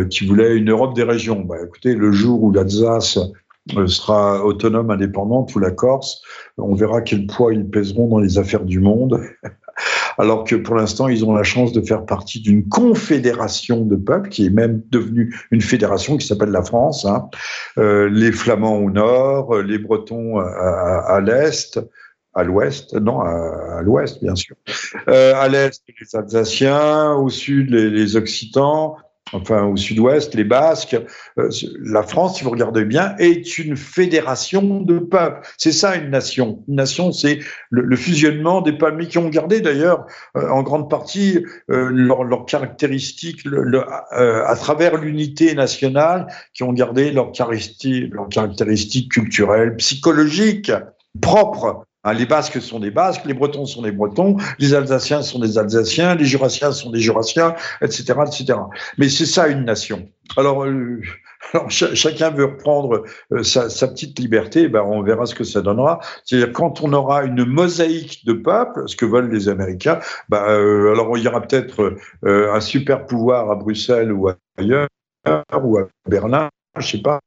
[0.09, 1.41] qui voulaient une Europe des régions.
[1.41, 3.19] Bah, écoutez, le jour où l'Alsace
[3.87, 6.21] sera autonome, indépendante, ou la Corse,
[6.57, 9.21] on verra quel poids ils pèseront dans les affaires du monde.
[10.17, 14.29] Alors que pour l'instant, ils ont la chance de faire partie d'une confédération de peuples
[14.29, 17.05] qui est même devenue une fédération qui s'appelle la France.
[17.05, 17.29] Hein.
[17.77, 21.79] Euh, les Flamands au nord, euh, les Bretons à, l'est,
[22.33, 24.55] à l'ouest, non, à, l'ouest, bien sûr.
[25.07, 28.97] Euh, à l'est, les Alsaciens, au sud, les, les Occitans,
[29.33, 30.97] enfin au sud-ouest, les Basques.
[31.37, 31.49] Euh,
[31.81, 35.47] la France, si vous regardez bien, est une fédération de peuples.
[35.57, 36.63] C'est ça une nation.
[36.67, 40.05] Une nation, c'est le, fusionnement des peuples, mais qui ont gardé d'ailleurs
[40.35, 43.43] euh, en grande partie euh, leurs caractéristiques
[44.13, 50.71] à travers l'unité nationale, qui ont gardé leurs caractéristiques, leurs caractéristiques culturelles, psychologiques
[51.21, 55.57] propres les Basques sont des Basques, les Bretons sont des Bretons, les Alsaciens sont des
[55.57, 58.59] Alsaciens, les Jurassiens sont des Jurassiens, etc., etc.
[58.97, 60.07] Mais c'est ça une nation.
[60.35, 61.01] Alors, euh,
[61.69, 65.99] chacun veut reprendre euh, sa, petite liberté, ben, on verra ce que ça donnera.
[66.25, 69.99] C'est-à-dire quand on aura une mosaïque de peuples, ce que veulent les Américains,
[70.29, 74.87] ben, euh, alors il y aura peut-être un super pouvoir à Bruxelles ou ailleurs,
[75.61, 77.19] ou à Berlin, je sais pas,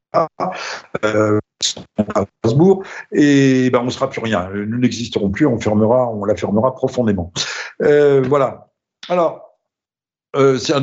[2.15, 4.49] à Strasbourg, et ben, on ne sera plus rien.
[4.53, 7.31] Nous n'existerons plus, on, fermera, on la fermera profondément.
[7.79, 8.67] voilà.
[9.09, 9.57] Alors,
[10.33, 10.73] c'est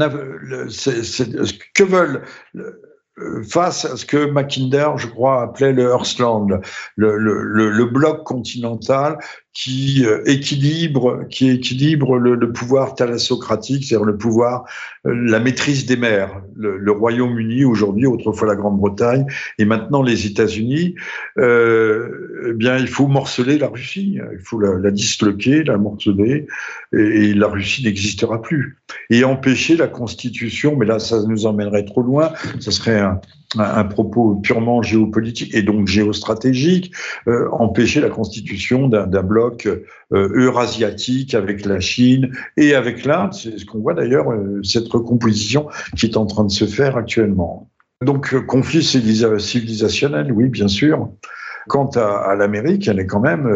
[1.74, 2.24] que veulent
[3.20, 6.60] euh, face à ce que Mackinder, je crois, appelait le Heartland,
[6.96, 9.18] le, le, le, bloc continental
[9.58, 14.64] qui euh, équilibre, qui équilibre le, pouvoir thalassocratique, c'est-à-dire le pouvoir,
[15.04, 16.42] euh, la maîtrise des mers.
[16.54, 19.26] Le, Royaume-Uni aujourd'hui, autrefois la Grande-Bretagne,
[19.58, 20.94] et maintenant les États-Unis.
[21.38, 26.46] Euh, eh bien, il faut morceler la Russie, il faut la, la disloquer, la morceler,
[26.96, 28.78] et, et la Russie n'existera plus.
[29.10, 32.32] Et empêcher la Constitution, mais là, ça nous emmènerait trop loin.
[32.60, 33.20] Ça serait un,
[33.56, 36.92] un, propos purement géopolitique et donc géostratégique,
[37.28, 39.78] euh, empêcher la constitution d'un bloc euh,
[40.10, 43.32] eurasiatique avec la Chine et avec l'Inde.
[43.32, 46.96] C'est ce qu'on voit d'ailleurs, euh, cette recomposition qui est en train de se faire
[46.96, 47.70] actuellement.
[48.04, 51.10] Donc, conflit civilisationnel, oui, bien sûr.
[51.66, 53.46] Quant à, l'Amérique, elle est quand même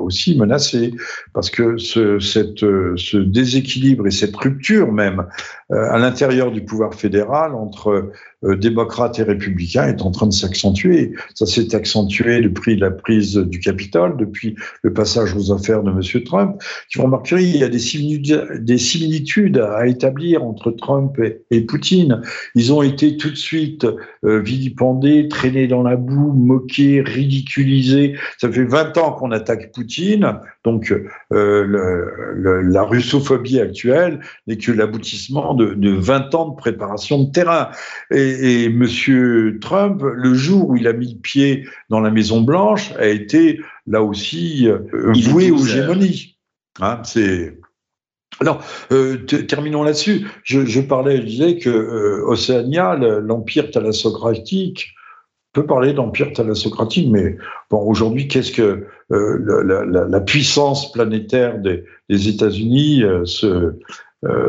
[0.00, 0.94] aussi menacée
[1.34, 5.26] parce que ce déséquilibre et cette rupture même
[5.68, 8.10] à l'intérieur du pouvoir fédéral entre
[8.44, 11.12] euh, démocrates et républicains est en train de s'accentuer.
[11.34, 16.22] Ça s'est accentué depuis la prise du Capitole, depuis le passage aux affaires de M.
[16.22, 16.62] Trump.
[16.94, 21.20] Vous remarquerez, il y a des similitudes, des similitudes à établir entre Trump
[21.50, 22.22] et, Poutine.
[22.54, 23.84] Ils ont été tout de suite
[24.24, 28.14] euh, vilipendés, traînés dans la boue, moqués, ridiculisés.
[28.38, 30.94] Ça fait 20 ans qu'on attaque Poutine, donc
[31.32, 37.70] euh, la russophobie actuelle n'est que l'aboutissement de, de 20 ans de préparation de terrain.
[38.12, 42.40] Et et, Monsieur Trump, le jour où il a mis le pied dans la Maison
[42.40, 44.78] Blanche, a été là aussi euh,
[45.30, 46.36] voué aux gémonies.
[46.80, 47.58] Hein, c'est
[48.40, 48.62] alors,
[48.92, 50.28] euh, terminons là-dessus.
[50.44, 54.94] Je, parlais, je disais que euh, Océania, l'empire thalassocratique,
[55.52, 57.36] peut parler d'empire thalassocratique, mais
[57.68, 63.74] bon, aujourd'hui, qu'est-ce que la, puissance planétaire des, des États-Unis se,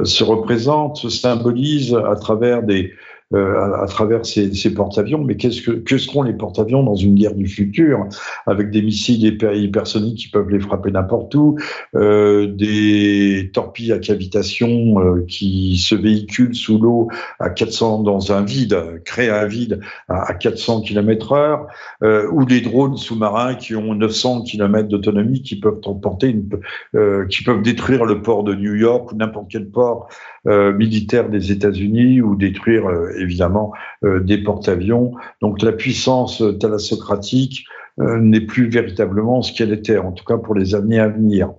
[0.03, 2.93] se représente, se symbolise à travers des,
[3.33, 5.23] euh, à, travers ces, ces porte-avions.
[5.23, 8.07] Mais qu'est-ce que, que seront les porte-avions dans une guerre du futur,
[8.47, 11.57] avec des missiles hypersoniques qui peuvent les frapper n'importe où,
[11.95, 17.09] euh, des torpilles à cavitation euh, qui se véhiculent sous l'eau
[17.39, 21.67] à 400 dans un vide, créent un vide à, 400 km heure,
[22.03, 26.49] euh, ou des drones sous-marins qui ont 900 km d'autonomie, qui peuvent emporter, une,
[26.95, 30.09] euh, qui peuvent détruire le port de New York ou n'importe quel port
[30.47, 33.73] euh, militaires des États-Unis ou détruire euh, évidemment
[34.05, 35.11] euh, des porte-avions.
[35.41, 37.65] Donc la puissance thalassocratique
[37.97, 41.51] n'est plus véritablement ce qu'elle était, en tout cas pour les années à venir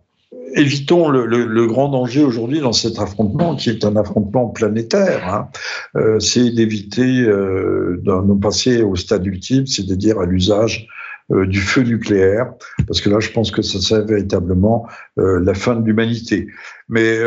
[0.57, 5.49] évitons le, grand danger aujourd'hui dans cet affrontement, qui est un affrontement planétaire,
[5.95, 6.19] hein.
[6.19, 10.89] c'est d'éviter de passer au stade ultime, c'est-à-dire à, l'usage
[11.31, 12.53] du feu nucléaire,
[12.87, 16.49] parce que là, je pense que ça serait véritablement la fin de l'humanité.
[16.89, 17.19] Mais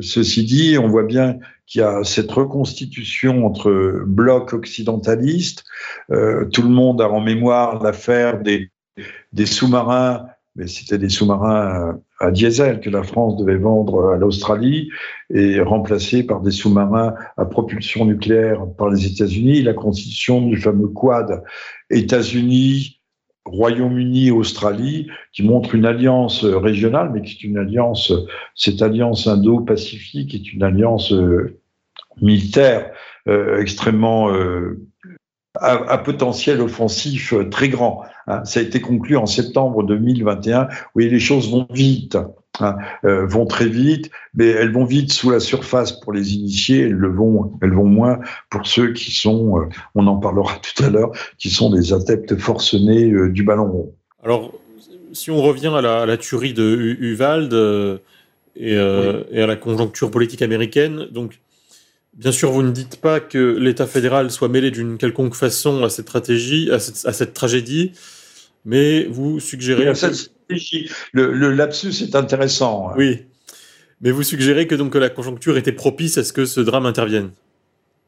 [0.00, 5.64] ceci dit, on voit bien qu'il y a cette reconstitution entre blocs occidentalistes.
[6.10, 8.70] Euh, tout le monde a en mémoire l'affaire des,
[9.44, 14.90] sous-marins, mais c'était des sous-marins à diesel que la France devait vendre à l'Australie
[15.28, 19.62] et remplacer par des sous-marins à propulsion nucléaire par les États-Unis.
[19.62, 21.42] La constitution du fameux Quad
[21.90, 22.95] États-Unis,
[23.46, 28.12] Royaume-Uni, Australie, qui montre une alliance régionale, mais qui est une alliance,
[28.54, 31.58] cette alliance indo-pacifique est une alliance euh,
[32.20, 32.90] militaire
[33.28, 34.86] euh, extrêmement euh,
[35.54, 38.02] à, potentiel offensif très grand.
[38.26, 38.44] Hein.
[38.44, 40.68] Ça a été conclu en septembre 2021.
[40.94, 42.18] Oui, les choses vont vite.
[42.60, 46.82] Hein, euh, vont très vite, mais elles vont vite sous la surface pour les initiés,
[46.82, 48.18] elles le vont, elles vont moins
[48.50, 52.36] pour ceux qui sont, euh, on en parlera tout à l'heure, qui sont des adeptes
[52.38, 53.94] forcenés euh, du ballon rond.
[54.22, 54.52] Alors,
[55.12, 58.00] si on revient à la, tuerie de Uvalde
[58.56, 61.40] et, et, à la conjoncture politique américaine, donc
[62.14, 65.90] Bien sûr, vous ne dites pas que l'État fédéral soit mêlé d'une quelconque façon à
[65.90, 67.92] cette, stratégie, à cette, à cette tragédie,
[68.64, 69.92] mais vous suggérez.
[70.48, 72.92] Le, le, lapsus est intéressant.
[72.96, 73.24] Oui.
[74.00, 77.30] Mais vous suggérez que donc la conjoncture était propice à ce que ce drame intervienne?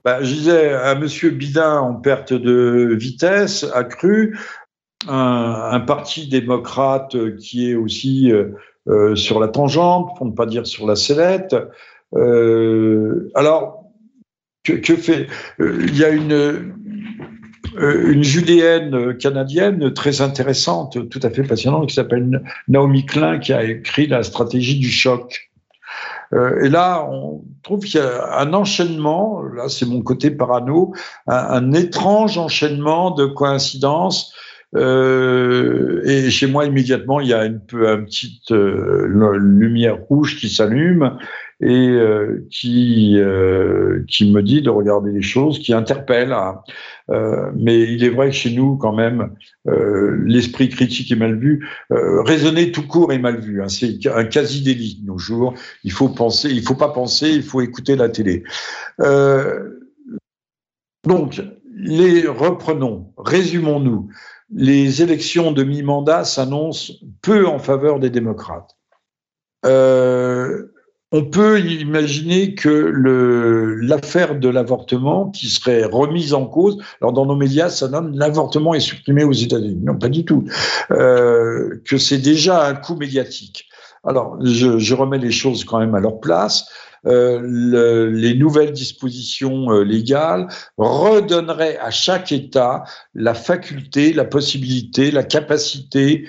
[0.04, 1.06] Bah, Je disais à M.
[1.32, 4.38] Bidin en perte de vitesse accrue,
[5.08, 8.50] un, un parti démocrate qui est aussi euh,
[8.88, 11.54] euh, sur la tangente, pour ne pas dire sur la sellette.
[12.14, 13.84] Euh, alors,
[14.64, 15.28] que, fait
[15.58, 16.74] Il y a une,
[17.80, 23.64] une judéenne canadienne très intéressante, tout à fait passionnante, qui s'appelle Naomi Klein, qui a
[23.64, 25.50] écrit La stratégie du choc.
[26.32, 30.92] et là, on trouve qu'il y a un enchaînement, là c'est mon côté parano,
[31.26, 34.34] un, étrange enchaînement de coïncidences
[34.76, 39.06] euh, et chez moi, immédiatement, il y a une, peu, une petite euh,
[39.38, 41.16] lumière rouge qui s'allume
[41.60, 46.34] et euh, qui, euh, qui me dit de regarder les choses, qui interpelle.
[47.08, 49.34] Mais il est vrai que chez nous, quand même,
[49.66, 51.66] l'esprit critique est mal vu.
[51.90, 53.62] raisonner tout court est mal vu.
[53.62, 53.68] Hein.
[53.68, 55.54] C'est un quasi délit de nos jours.
[55.84, 58.42] Il faut penser, il faut pas penser, il faut écouter la télé.
[61.06, 61.42] donc,
[61.80, 64.10] les reprenons, résumons-nous
[64.50, 68.76] les élections de mi-mandat s'annoncent peu en faveur des démocrates.
[69.66, 70.68] Euh,
[71.10, 72.68] on peut imaginer que
[73.80, 78.74] l'affaire de l'avortement qui serait remise en cause, alors dans nos médias, ça donne l'avortement
[78.74, 79.80] est supprimé aux États-Unis.
[79.82, 80.44] Non, pas du tout.
[80.90, 83.68] Euh, que c'est déjà un coup médiatique.
[84.04, 86.68] Alors, je, je remets les choses quand même à leur place.
[87.06, 92.84] Euh, le, les nouvelles dispositions euh, légales redonneraient à chaque État
[93.14, 96.26] la faculté, la possibilité, la capacité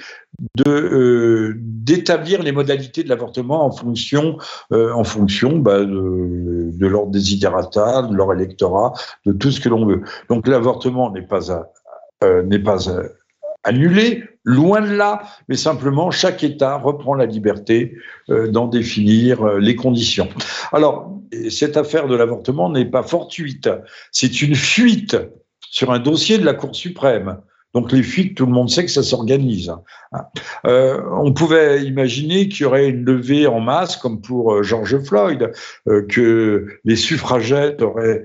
[0.55, 4.37] de euh, d'établir les modalités de l'avortement en fonction
[4.71, 8.93] en fonction bah, de, de leur désiderata, de leur électorat,
[9.25, 10.01] de tout ce que l'on veut.
[10.29, 11.71] Donc l'avortement n'est pas
[12.45, 12.89] n'est pas
[13.63, 17.95] annulé, loin de là, mais simplement chaque État reprend la liberté
[18.29, 20.29] euh, d'en définir euh, les conditions.
[20.71, 21.11] Alors,
[21.49, 23.69] cette affaire de l'avortement n'est pas fortuite,
[24.11, 25.17] c'est une fuite
[25.61, 27.37] sur un dossier de la Cour suprême.
[27.73, 29.69] Donc les fuites, tout le monde sait que ça s'organise.
[29.69, 30.23] Hein.
[30.65, 34.97] Euh, on pouvait imaginer qu'il y aurait une levée en masse, comme pour euh, George
[35.03, 35.51] Floyd,
[35.87, 38.23] euh, que les suffragettes auraient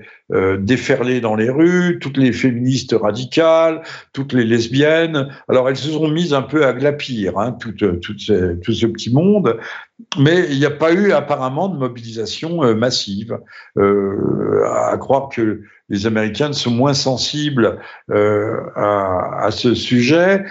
[0.57, 5.27] déferlé dans les rues, toutes les féministes radicales, toutes les lesbiennes.
[5.47, 9.59] Alors elles se sont mises un peu à glapir, hein, tout ce petit monde,
[10.17, 13.39] mais il n'y a pas eu apparemment de mobilisation massive.
[13.77, 17.79] à croire que les Américains sont moins sensibles
[18.09, 20.45] euh, à, ce sujet.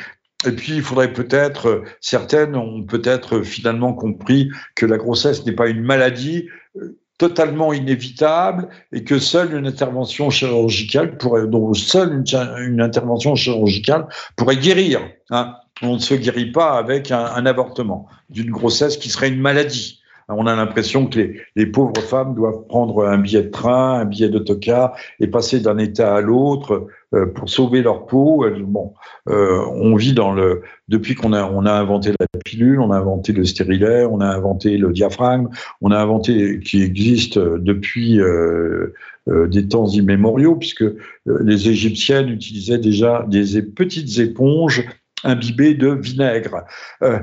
[0.46, 5.68] Et puis, il faudrait peut-être, certaines ont peut-être finalement compris que la grossesse n'est pas
[5.68, 12.24] une maladie euh, totalement inévitable et que seule une intervention chirurgicale pourrait, donc seule
[12.58, 15.00] une intervention chirurgicale pourrait guérir.
[15.30, 15.54] Hein.
[15.82, 20.46] On ne se guérit pas avec un, avortement d'une grossesse qui serait une maladie on
[20.46, 24.96] a l'impression que les, pauvres femmes doivent prendre un billet de train, un billet d'autocar
[25.20, 28.44] et passer d'un état à l'autre euh, pour sauver leur peau.
[28.62, 28.94] Bon,
[29.28, 33.44] euh, on vit dans le depuis qu'on a inventé la pilule, on a inventé le
[33.44, 35.48] stérilet, on a inventé le diaphragme,
[35.80, 38.94] on a inventé qui existe depuis euh,
[39.26, 40.84] des temps immémoriaux puisque
[41.26, 44.84] les Égyptiennes utilisaient déjà des petites éponges
[45.24, 46.64] imbibées de vinaigre.
[47.02, 47.18] Euh,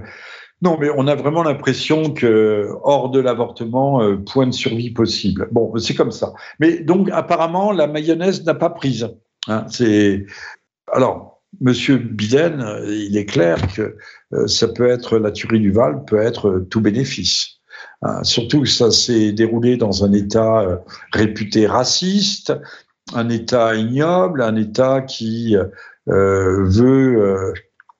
[0.61, 5.47] non, mais on a vraiment l'impression que hors de l'avortement, euh, point de survie possible.
[5.51, 6.33] Bon, c'est comme ça.
[6.59, 9.09] Mais donc apparemment, la mayonnaise n'a pas prise.
[9.47, 10.25] Hein, c'est
[10.91, 13.97] alors, Monsieur Biden, il est clair que
[14.33, 17.57] euh, ça peut être la tuerie du Val, peut être tout bénéfice.
[18.03, 20.77] Hein, surtout que ça s'est déroulé dans un État euh,
[21.11, 22.53] réputé raciste,
[23.15, 25.55] un État ignoble, un État qui
[26.07, 27.53] veut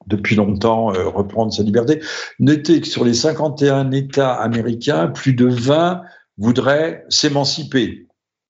[0.08, 2.02] depuis longtemps euh, reprendre sa liberté.
[2.40, 6.02] Notez que sur les 51 États américains, plus de 20
[6.38, 8.08] voudraient s'émanciper.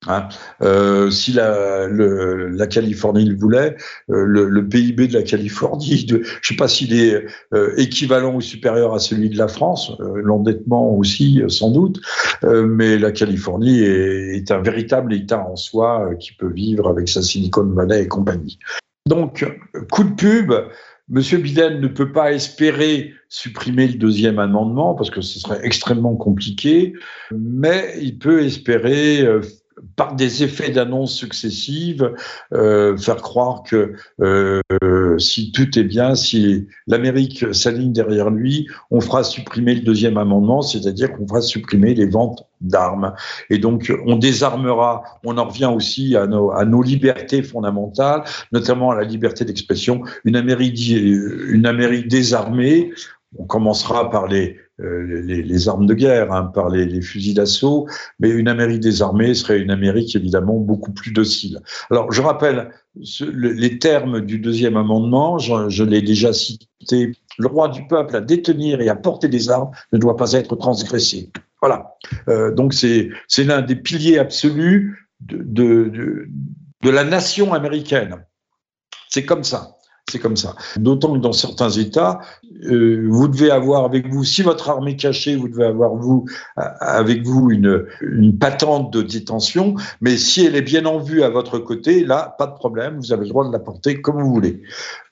[0.07, 0.29] Hein.
[0.63, 1.87] Euh, si la,
[2.67, 3.75] Californie le voulait,
[4.09, 7.23] euh, le, PIB de la Californie, de, je ne sais pas s'il est
[7.77, 12.01] équivalent ou supérieur à celui de la France, l'endettement aussi sans doute,
[12.43, 17.21] mais la Californie est, est, un véritable État en soi qui peut vivre avec sa
[17.21, 18.57] Silicon Valley et compagnie.
[19.07, 19.45] Donc,
[19.91, 20.53] coup de pub,
[21.11, 26.15] Monsieur Biden ne peut pas espérer supprimer le deuxième amendement parce que ce serait extrêmement
[26.15, 26.93] compliqué,
[27.31, 29.41] mais il peut espérer euh,
[29.95, 32.13] par des effets d'annonce successives,
[32.53, 34.61] euh, faire croire que euh,
[35.17, 40.61] si tout est bien, si l'Amérique s'aligne derrière lui, on fera supprimer le deuxième amendement,
[40.61, 43.13] c'est-à-dire qu'on fera supprimer les ventes d'armes.
[43.49, 49.03] Et donc, on désarmera, on en revient aussi à nos, libertés fondamentales, notamment à la
[49.03, 50.03] liberté d'expression.
[50.25, 52.91] Une Amérique, une Amérique désarmée,
[53.37, 57.87] on commencera par les, les, les, armes de guerre, hein, par les, fusils d'assaut,
[58.19, 61.61] mais une Amérique désarmée serait une Amérique évidemment beaucoup plus docile.
[61.89, 67.69] Alors je rappelle les termes du deuxième amendement, je, je l'ai déjà cité, le droit
[67.69, 71.31] du peuple à détenir et à porter des armes ne doit pas être transgressé.
[71.61, 71.95] Voilà.
[72.27, 76.27] Euh, donc c'est l'un des piliers absolus de,
[76.83, 78.25] de la nation américaine.
[79.09, 79.77] C'est comme ça.
[80.11, 80.55] C'est comme ça.
[80.75, 82.19] D'autant que dans certains États,
[82.65, 86.25] euh, vous devez avoir avec vous, si votre armée cachée, vous devez avoir vous
[86.57, 91.29] avec vous une, une patente de détention, mais si elle est bien en vue à
[91.29, 94.33] votre côté, là, pas de problème, vous avez le droit de la porter comme vous
[94.33, 94.61] voulez.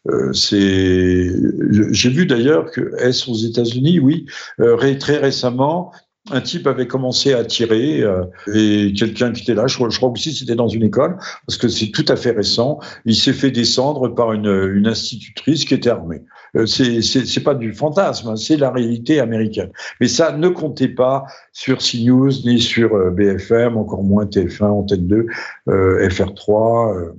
[0.10, 4.26] Euh, j'ai vu d'ailleurs que est-ce aux États-Unis, oui,
[4.60, 5.94] euh, très récemment,
[6.32, 8.24] un type avait commencé à tirer euh,
[8.54, 11.18] et quelqu'un qui était là, je, crois aussi c'était dans une école,
[11.48, 15.66] parce que c'est tout à fait récent, il s'est fait descendre par une, une institutrice
[15.66, 16.22] qui était armée.
[16.56, 19.72] Euh, c'est pas du fantasme, hein, c'est la réalité américaine.
[20.02, 25.08] Mais ça ne comptait pas sur CNews ni sur euh, BFM, encore moins TF1, Antenne
[25.08, 25.26] 2,
[25.70, 27.14] euh, FR3.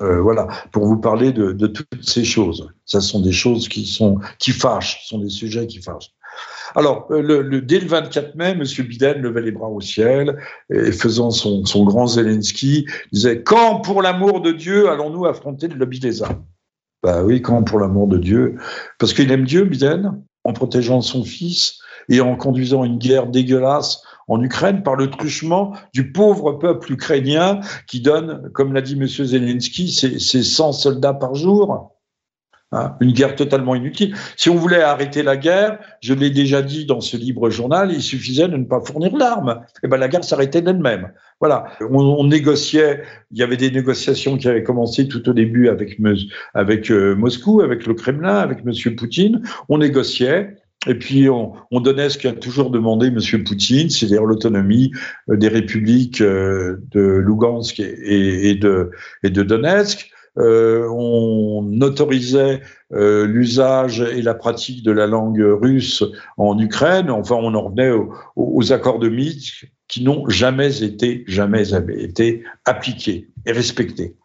[0.00, 2.68] Euh, voilà, pour vous parler de, de, toutes ces choses.
[2.84, 6.13] Ça sont des choses qui sont qui fâchent, ce sont des sujets qui fâchent.
[6.74, 8.64] Alors, euh, dès le 24 mai, M.
[8.86, 10.36] Biden levait les bras au ciel
[10.70, 16.00] et faisant son, grand Zelensky, disait Quand, pour l'amour de Dieu, allons-nous affronter le lobby
[16.00, 16.44] des armes
[17.02, 18.56] Bah oui, quand, pour l'amour de Dieu
[18.98, 21.78] Parce qu'il aime Dieu, Biden, en protégeant son fils
[22.08, 27.60] et en conduisant une guerre dégueulasse en Ukraine par le truchement du pauvre peuple ukrainien
[27.86, 29.06] qui donne, comme l'a dit M.
[29.06, 31.93] Zelensky, ses, ses 100 soldats par jour.
[32.72, 34.16] Hein, une guerre totalement inutile.
[34.36, 38.02] Si on voulait arrêter la guerre, je l'ai déjà dit dans ce libre journal, il
[38.02, 39.60] suffisait de ne pas fournir l'arme.
[39.60, 41.12] Et eh ben la guerre s'arrêtait d'elle-même.
[41.38, 41.66] Voilà.
[41.88, 43.02] On, négociait.
[43.30, 46.00] Il y avait des négociations qui avaient commencé tout au début avec
[46.90, 49.42] euh, Moscou, avec le Kremlin, avec Monsieur Poutine.
[49.68, 50.56] On négociait.
[50.86, 53.44] Et puis on, donnait ce qu'a toujours demandé M.
[53.44, 54.90] Poutine, c'est-à-dire l'autonomie
[55.30, 58.90] euh, des républiques euh, de Lugansk et de
[59.22, 60.13] Donetsk.
[60.38, 62.60] Euh, on autorisait
[62.92, 66.02] euh, l'usage et la pratique de la langue russe
[66.36, 67.10] en Ukraine.
[67.10, 67.92] Enfin, on en revenait
[68.36, 71.64] aux, accords de Minsk qui n'ont jamais été, jamais
[71.98, 74.16] été appliqués et respectés.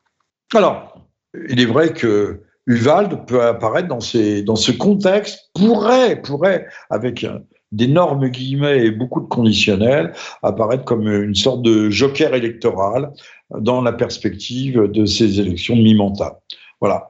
[0.56, 1.06] Alors,
[1.50, 4.00] il est vrai que Uvalde peut apparaître dans,
[4.46, 7.26] dans ce contexte, pourrait, pourrait, avec
[7.72, 10.14] d'énormes guillemets et beaucoup de conditionnels,
[10.44, 13.12] apparaître comme une sorte de joker électoral
[13.52, 16.40] dans la perspective de ces élections de mi-mandat.
[16.82, 17.10] Voilà.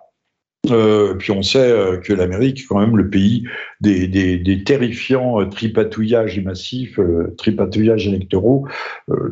[0.70, 3.44] Euh, puis on sait euh, que l'Amérique est quand même le pays
[3.80, 7.00] des, terrifiants euh, tripatouillages massifs,
[7.38, 8.68] tripatouillages électoraux,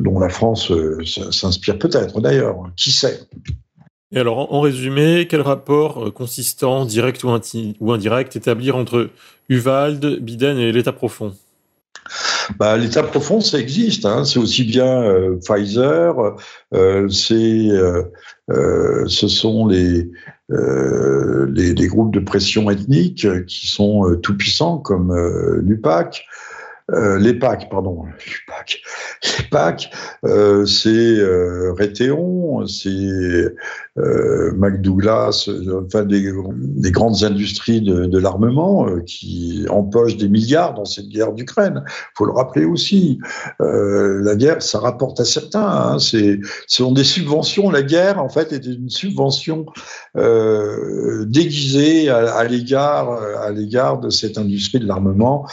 [0.00, 0.72] dont la France
[1.04, 3.20] s'inspire peut-être d'ailleurs, qui sait?
[4.14, 9.10] Alors, en résumé, quel rapport consistant, direct ou, indirect, établir entre
[9.50, 11.34] Uvalde, Biden et l'État profond?
[12.58, 14.06] Bah, L'état profond, ça existe.
[14.06, 14.24] Hein.
[14.24, 16.18] C'est aussi bien euh, Pfizer,
[16.74, 18.02] euh, euh,
[18.50, 20.10] euh ce sont les,
[20.50, 25.14] euh, les, les, groupes de pression ethnique qui sont tout puissants, comme
[25.62, 26.24] l'UPAC.
[26.90, 28.80] Euh, l'EPAC, pardon, l'EPAC,
[29.22, 29.90] l'EPAC,
[30.24, 32.88] euh, c'est euh, Raytheon, c'est
[33.98, 35.50] euh, McDouglas,
[35.84, 41.84] enfin des, des, grandes industries de, l'armement qui empochent des milliards dans cette guerre d'Ukraine.
[42.16, 43.20] faut le rappeler aussi.
[43.58, 45.60] La guerre, ça rapporte à certains.
[45.60, 47.70] Hein, c'est, ce sont des subventions.
[47.70, 49.66] La guerre, en fait, est une subvention
[51.26, 53.10] déguisée à, l'égard
[53.42, 55.46] à l'égard de cette industrie de l'armement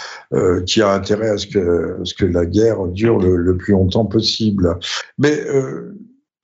[0.65, 4.05] qui a intérêt à ce que, ce que la guerre dure le, le plus longtemps
[4.05, 4.77] possible.
[5.17, 5.95] Mais euh,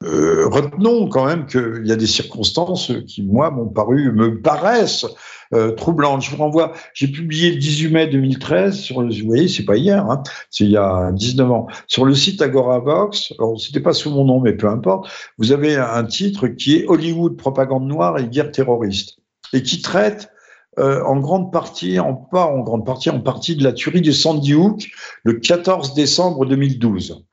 [0.04, 5.06] euh, retenons quand même qu'il y a des circonstances qui, moi, m'ont paru, me paraissent
[5.54, 6.22] euh, troublantes.
[6.22, 10.10] Je vous renvoie, j'ai publié le 18 mai 2013, sur, vous voyez, c'est pas hier,
[10.10, 14.10] hein, c'est il y a 19 ans, sur le site AgoraVox, alors c'était pas sous
[14.10, 18.28] mon nom, mais peu importe, vous avez un titre qui est Hollywood, propagande noire et
[18.28, 19.18] guerre terroriste,
[19.54, 20.32] et qui traite
[20.80, 24.14] euh, en grande partie, en pas en grande partie, en partie de la tuerie de
[24.14, 24.90] Sandy Hook
[25.24, 27.26] le 14 décembre 2012.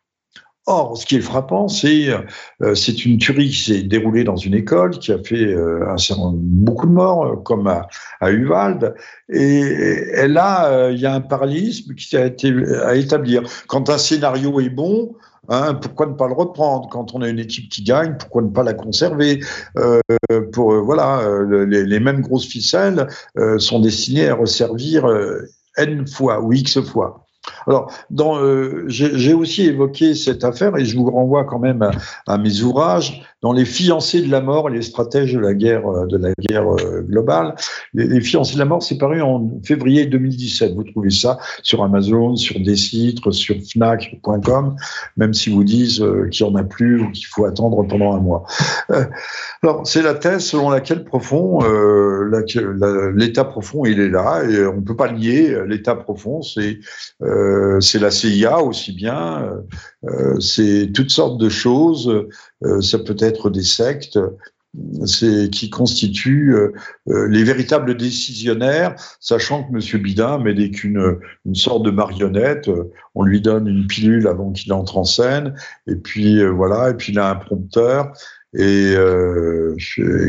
[0.71, 2.11] Or, ce qui est frappant, c'est
[2.61, 5.97] euh, c'est une tuerie qui s'est déroulée dans une école, qui a fait euh, un
[5.97, 7.67] certain, beaucoup de morts, euh, comme
[8.21, 8.95] à, Uvalde,
[9.31, 12.53] et, là, il y a un parallélisme qui a été
[12.85, 13.45] à établir.
[13.67, 15.15] Quand un scénario est bon,
[15.51, 16.91] Hein, pourquoi ne pas le reprendre?
[16.91, 19.41] Quand on a une équipe qui gagne Pourquoi ne pas la conserver?
[20.53, 23.07] Pour voilà, les, les, mêmes grosses ficelles
[23.57, 25.07] sont destinées à resservir
[25.79, 27.25] n fois ou x fois.
[27.67, 31.91] Alors, euh, j'ai aussi évoqué cette affaire et je vous renvoie quand même
[32.27, 36.07] à, mes ouvrages dans les fiancés de la mort, les stratèges de la guerre euh,
[36.07, 37.55] de la guerre euh, globale.
[37.95, 40.75] Les, fiancés de la mort, c'est paru en février 2017.
[40.75, 44.77] Vous trouvez ça sur Amazon, sur Décitre, sur Fnac.com,
[45.17, 48.21] même si vous disent qu'il n'y en a plus ou qu'il faut attendre pendant un
[48.21, 48.45] mois.
[49.63, 51.61] alors, c'est la thèse selon laquelle profond,
[53.15, 56.79] l'état profond, il est là et on ne peut pas nier l'état profond, c'est
[57.23, 59.51] euh, c'est la CIA aussi bien,
[60.41, 62.29] c'est toutes sortes de choses.
[62.81, 64.19] ça peut être des sectes,
[65.07, 66.73] c'est qui constituent euh,
[67.09, 70.03] euh, les véritables décisionnaires, sachant que M.
[70.03, 72.71] Bidin n'est qu'une une sorte de marionnette.
[73.15, 75.55] On lui donne une pilule avant qu'il entre en scène,
[75.87, 78.13] et puis euh, voilà, et puis il a un prompteur.
[78.55, 78.95] Et,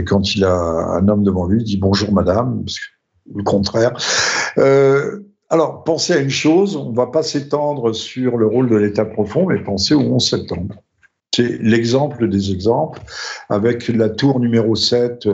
[0.06, 2.78] quand il a un homme devant lui, il dit bonjour madame, parce
[3.34, 3.94] le contraire.
[5.50, 9.06] Alors, pensez à une chose, on ne va pas s'étendre sur le rôle de l'État
[9.06, 10.76] profond, mais pensez au 11 septembre.
[11.36, 13.00] C'est l'exemple des exemples,
[13.50, 15.28] avec la tour numéro 7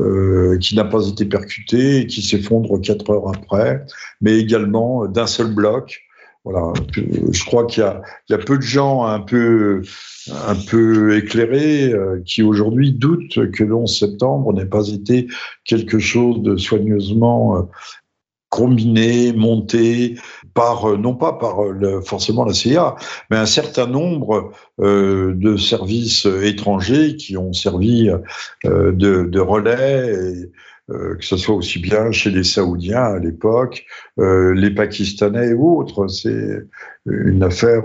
[0.00, 3.84] euh, qui n'a pas été percutée et qui s'effondre quatre heures après,
[4.20, 6.00] mais également d'un seul bloc.
[6.44, 9.82] Voilà, je crois qu'il y, a, peu de gens un peu,
[11.14, 15.26] éclairés euh, qui aujourd'hui doutent que le 11 septembre n'ait pas été
[15.64, 17.62] quelque chose de soigneusement euh,
[18.50, 20.16] combiné, monté
[20.54, 22.96] par euh, non pas par euh, le, forcément la CIA,
[23.30, 28.10] mais un certain nombre euh, de services étrangers qui ont servi
[28.66, 30.12] euh, de, de, relais.
[30.90, 33.86] Euh, que ce soit aussi bien chez les Saoudiens à l'époque,
[34.16, 36.08] les Pakistanais et autres.
[36.08, 36.64] C'est
[37.06, 37.84] une affaire.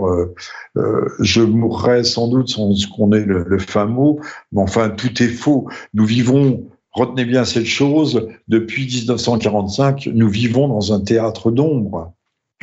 [1.20, 4.20] je mourrais sans doute sans qu'on ait le, le fin mot,
[4.52, 5.70] mais enfin tout est faux.
[5.94, 6.66] Nous vivons
[6.96, 12.14] Retenez bien cette chose, depuis 1945, nous vivons dans un théâtre d'ombre.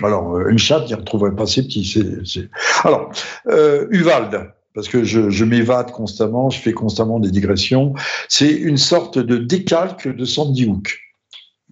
[0.03, 2.49] Alors, euh, une chatte n'y retrouverait pas ses petits.
[2.83, 3.13] Alors,
[3.49, 7.93] euh, Uvalde, parce que je, m'évade constamment, je fais constamment des digressions,
[8.27, 10.99] c'est une sorte de décalque de Sandy Hook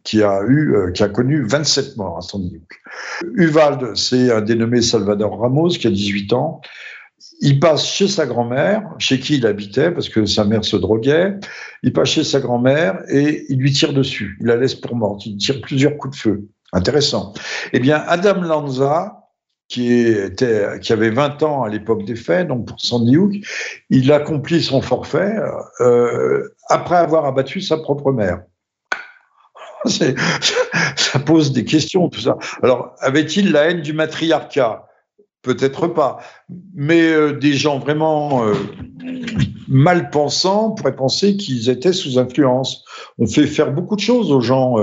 [0.04, 3.32] qui a eu, euh, qui a connu 27 morts à Sandy Hook.
[3.36, 6.60] Uvalde, c'est un dénommé Salvador Ramos qui a 18 ans,
[7.40, 11.34] il passe chez sa grand-mère, chez qui il habitait, parce que sa mère se droguait.
[11.82, 14.36] Il passe chez sa grand-mère et il lui tire dessus.
[14.40, 15.26] Il la laisse pour morte.
[15.26, 16.48] Il tire plusieurs coups de feu.
[16.72, 17.32] Intéressant.
[17.72, 19.28] Eh bien, Adam Lanza,
[19.68, 23.34] qui, était, qui avait 20 ans à l'époque des faits, donc pour Sandy Hook,
[23.88, 25.36] il accomplit son forfait
[25.80, 28.42] euh, après avoir abattu sa propre mère.
[30.96, 32.36] Ça pose des questions, tout ça.
[32.62, 34.86] Alors, avait-il la haine du matriarcat?
[35.42, 36.18] Peut-être pas.
[36.74, 38.52] Mais euh, des gens vraiment euh,
[39.68, 42.84] mal pensants pourraient penser qu'ils étaient sous influence.
[43.18, 44.76] On fait faire beaucoup de choses aux gens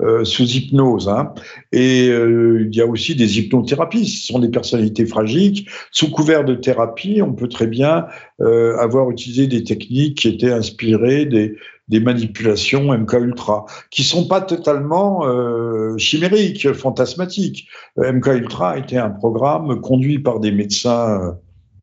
[0.00, 1.08] euh, sous hypnose.
[1.08, 1.32] Hein.
[1.70, 4.08] Et il y a aussi des hypnothérapies.
[4.08, 5.64] Ce sont des personnalités fragiles.
[5.92, 8.06] Sous couvert de thérapie, on peut très bien
[8.40, 11.56] avoir utilisé des techniques qui étaient inspirées des,
[11.90, 17.68] des manipulations MK Ultra, qui sont pas totalement euh, chimériques, fantasmatiques.
[17.98, 21.32] Euh, MK Ultra était un programme conduit par des médecins, euh,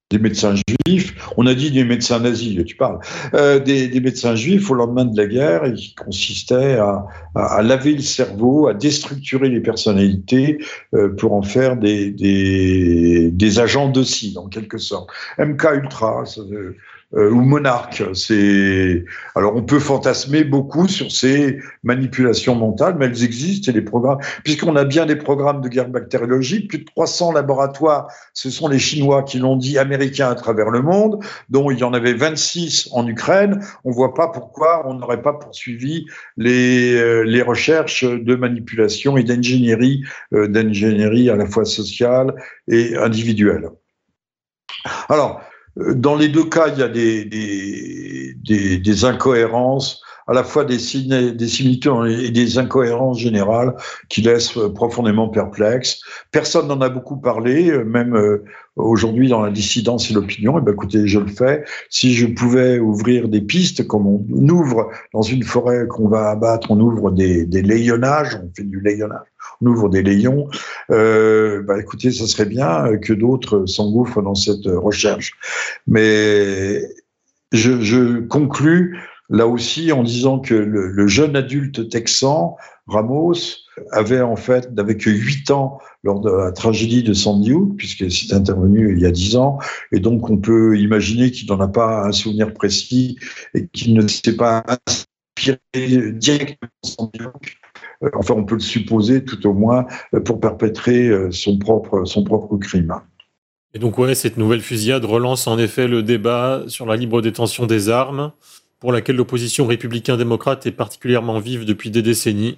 [0.09, 0.55] des médecins
[0.87, 1.13] juifs.
[1.35, 2.99] On a dit des médecins nazis, tu parles,
[3.33, 8.67] des, médecins juifs au lendemain de la guerre et qui consistait à, laver le cerveau,
[8.69, 10.59] à déstructurer les personnalités
[11.17, 15.09] pour en faire des, des, des agents dociles en quelque sorte.
[15.37, 16.23] MK Ultra.
[16.25, 16.41] Ça,
[17.15, 18.03] euh, ou monarque.
[18.13, 19.05] C'est
[19.35, 24.19] alors on peut fantasmer beaucoup sur ces manipulations mentales, mais elles existent et les programmes,
[24.43, 28.79] puisqu'on a bien des programmes de guerre bactériologique, plus de 300 laboratoires, ce sont les
[28.79, 32.89] Chinois qui l'ont dit, américains à travers le monde, dont il y en avait 26
[32.91, 33.63] en Ukraine.
[33.85, 36.05] On voit pas pourquoi on n'aurait pas poursuivi
[36.35, 40.03] les euh, les recherches de manipulation et d'ingénierie,
[40.33, 42.35] euh, d'ingénierie à la fois sociale
[42.67, 43.69] et individuelle.
[45.09, 45.41] Alors,
[45.95, 50.77] dans les deux cas, il y a des, des, des, incohérences, à la fois des,
[50.77, 53.73] des similitudes et des incohérences générales
[54.09, 56.01] qui laissent profondément perplexes.
[56.31, 58.43] Personne n'en a beaucoup parlé, même euh,
[58.75, 60.57] aujourd'hui dans la dissidence et l'opinion.
[60.57, 61.63] Et eh ben, écoutez, je le fais.
[61.89, 66.71] Si je pouvais ouvrir des pistes, comme on ouvre dans une forêt qu'on va abattre,
[66.71, 69.27] on ouvre des, des layonnages, on fait du layonnage
[69.61, 70.47] on ouvre des layons.
[70.91, 75.33] Euh, bah, écoutez, ça serait bien que d'autres s'engouffrent dans cette recherche.
[75.87, 76.81] Mais
[77.51, 78.97] je, je conclus
[79.29, 82.55] là aussi en disant que le, jeune adulte texan,
[82.87, 83.33] Ramos,
[83.91, 88.09] avait en fait, n'avait que 8 ans lors de la tragédie de Sandy Hook, puisque
[88.09, 89.59] c'est intervenu il y a 10 ans,
[89.91, 93.17] et donc on peut imaginer qu'il n'en a pas un souvenir précis
[93.53, 95.59] et qu'il ne s'est pas inspiré
[96.13, 97.57] directement de Sandy Hook.
[98.03, 102.05] Euh, enfin on peut le supposer tout au moins, euh, pour perpétrer euh, son propre,
[102.05, 102.93] son propre crime.
[103.73, 107.65] Et donc ouais, cette nouvelle fusillade relance en effet le débat sur la libre détention
[107.65, 108.31] des armes,
[108.79, 112.57] pour laquelle l'opposition républicain-démocrate est particulièrement vive depuis des décennies.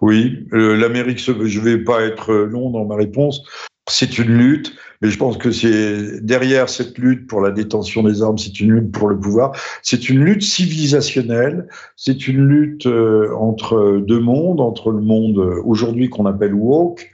[0.00, 3.44] Oui, l'Amérique, je ne vais pas être long dans ma réponse,
[3.88, 8.22] c'est une lutte, mais je pense que c'est derrière cette lutte pour la détention des
[8.22, 9.52] armes, c'est une lutte pour le pouvoir,
[9.82, 15.60] c'est une lutte civilisationnelle, c'est une lutte euh, entre deux mondes, entre le monde euh,
[15.64, 17.10] aujourd'hui qu'on appelle woke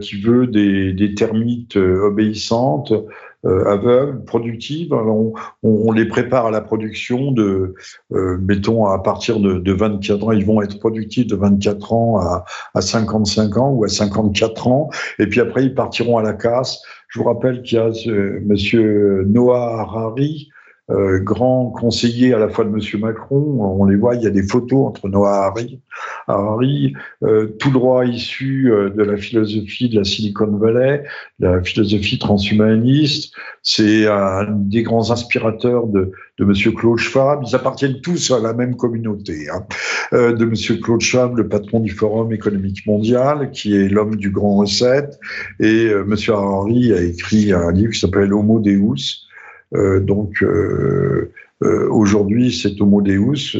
[0.00, 3.08] qui veut des, termites obéissantes, euh,
[3.44, 4.92] aveugles, productives.
[4.92, 5.32] On,
[5.62, 7.74] on, les prépare à la production de,
[8.12, 12.18] euh, mettons, à partir de, de, 24 ans, ils vont être productifs de 24 ans
[12.18, 12.44] à,
[12.74, 16.82] à 55 ans ou à 54 ans, et puis après ils partiront à la casse.
[17.08, 20.50] Je vous rappelle qu'il y a ce, Monsieur Noah Harari,
[20.90, 23.58] euh, grand conseiller à la fois de Monsieur Macron.
[23.60, 25.80] On les voit, il y a des photos entre Noah Harari,
[26.26, 31.04] Harari euh, tout droit issu euh, de la philosophie de la Silicon Valley,
[31.40, 33.34] la philosophie transhumaniste.
[33.62, 37.42] C'est un des grands inspirateurs de, de Monsieur Claude Schwab.
[37.46, 39.46] Ils appartiennent tous à la même communauté.
[39.50, 39.66] Hein.
[40.12, 44.56] De Monsieur Claude Schwab, le patron du Forum économique mondial, qui est l'homme du grand
[44.56, 45.20] recette.
[45.60, 49.27] Et Monsieur Harari a écrit un livre qui s'appelle Homo Deus
[49.72, 51.32] donc euh,
[51.62, 53.56] euh, aujourd'hui, cet homo deus,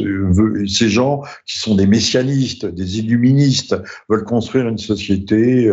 [0.67, 3.75] ces gens qui sont des messianistes, des illuministes,
[4.07, 5.71] veulent construire une société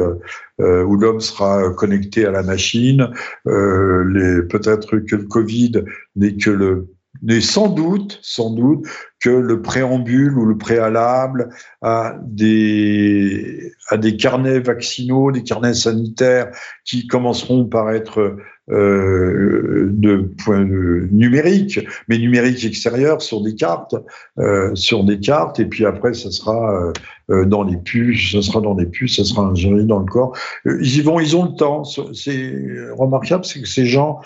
[0.58, 3.10] où l'homme sera connecté à la machine.
[3.44, 5.84] Peut-être que le Covid
[6.16, 6.88] n'est que le
[7.22, 8.86] n'est sans doute, sans doute,
[9.20, 11.48] que le préambule ou le préalable
[11.82, 16.50] à des, à des carnets vaccinaux, des carnets sanitaires
[16.84, 18.36] qui commenceront par être
[18.68, 21.78] euh, de point de numérique,
[22.09, 23.94] mais numérique extérieur sur des cartes,
[24.40, 26.93] euh, sur des cartes, et puis après ça sera
[27.30, 30.36] euh, dans les puces, ça sera dans les puces, ça sera ingéré dans le corps.
[30.64, 31.84] Ils y vont, ils ont le temps.
[31.84, 32.55] C'est
[32.98, 34.20] remarquable, c'est que ces gens,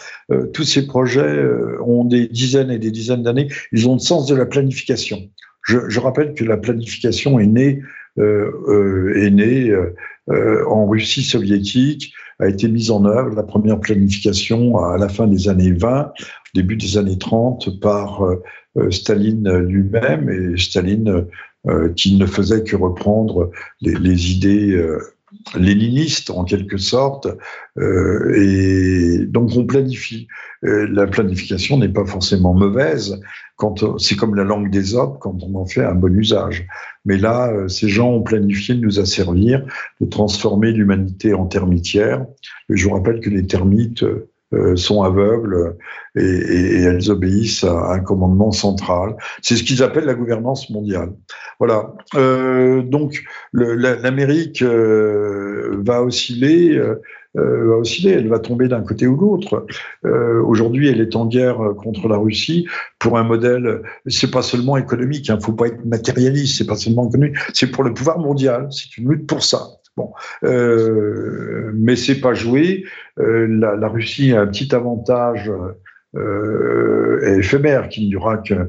[0.54, 1.38] tous ces projets
[1.84, 3.48] ont des dizaines et des dizaines d'années.
[3.72, 5.18] Ils ont le sens de la planification.
[5.64, 7.82] Je, je rappelle que la planification est née,
[8.18, 9.74] est née
[10.66, 15.48] en Russie soviétique a été mise en œuvre, la première planification à la fin des
[15.48, 16.12] années 20,
[16.54, 18.42] début des années 30, par euh,
[18.78, 21.26] euh, Staline lui-même, et Staline
[21.68, 23.50] euh, qui ne faisait que reprendre
[23.82, 24.82] les, idées
[25.54, 27.28] léniniste en quelque sorte,
[27.78, 30.26] et donc on planifie.
[30.62, 33.20] La planification n'est pas forcément mauvaise
[33.98, 36.66] c'est comme la langue des hommes quand on en fait un bon usage.
[37.04, 39.64] Mais là, euh, ces gens ont planifié de nous asservir,
[40.00, 42.26] de transformer l'humanité en termitière.
[42.68, 44.04] je vous rappelle que les termites
[44.52, 45.76] euh, sont aveugles
[46.16, 49.16] et, elles obéissent à un commandement central.
[49.42, 51.12] C'est ce qu'ils appellent la gouvernance mondiale.
[51.58, 51.94] Voilà.
[52.16, 53.22] Euh, donc
[53.52, 56.80] l'Amérique va osciller.
[57.36, 59.66] Euh, va osciller, elle va tomber d'un côté ou l'autre.
[60.44, 62.66] Aujourd'hui, elle est en guerre contre la Russie
[62.98, 63.82] pour un modèle.
[64.06, 66.58] C'est pas seulement économique, il hein, faut pas être matérialiste.
[66.58, 68.68] C'est pas seulement économique, c'est pour le pouvoir mondial.
[68.70, 69.60] C'est une lutte pour ça.
[69.96, 70.12] Bon,
[70.44, 72.84] euh, mais c'est pas joué.
[73.18, 75.50] Euh, la, Russie a un petit avantage
[76.16, 78.66] euh, éphémère qui ne durera que euh,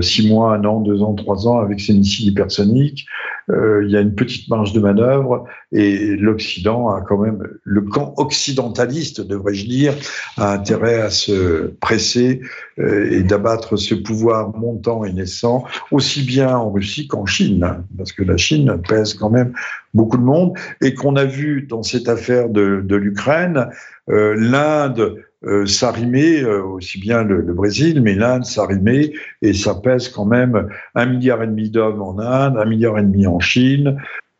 [0.00, 3.06] six mois, un an, deux ans, trois ans avec ses missiles hypersoniques.
[3.50, 7.82] Euh, il y a une petite marge de manœuvre et l'Occident a quand même, le
[7.82, 9.94] camp occidentaliste, devrais-je dire,
[10.38, 12.40] a intérêt à se presser
[12.78, 18.12] euh, et d'abattre ce pouvoir montant et naissant, aussi bien en Russie qu'en Chine, parce
[18.12, 19.52] que la Chine pèse quand même
[19.92, 23.68] beaucoup de monde et qu'on a vu dans cette affaire de, l'Ukraine,
[24.08, 29.12] euh, l'Inde euh, s'arrimer, euh, aussi bien le, le Brésil, mais l'Inde s'arrimer,
[29.42, 33.02] et ça pèse quand même un milliard et demi d'hommes en Inde, un milliard et
[33.02, 33.96] demi en Chine,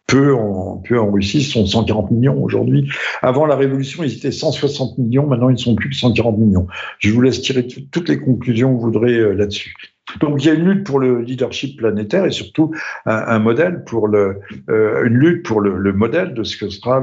[0.07, 2.91] peu en, peu en Russie, ce sont 140 millions aujourd'hui.
[3.23, 6.67] Avant la Révolution, ils étaient 160 millions, maintenant ils sont plus que 140 millions.
[6.99, 9.75] Je vous laisse tirer toutes les conclusions que vous voudrez euh, là-dessus.
[10.21, 12.73] Donc il y a une lutte pour le leadership planétaire et surtout
[13.07, 17.03] un, modèle pour le, euh, une lutte pour le, le, modèle de ce que sera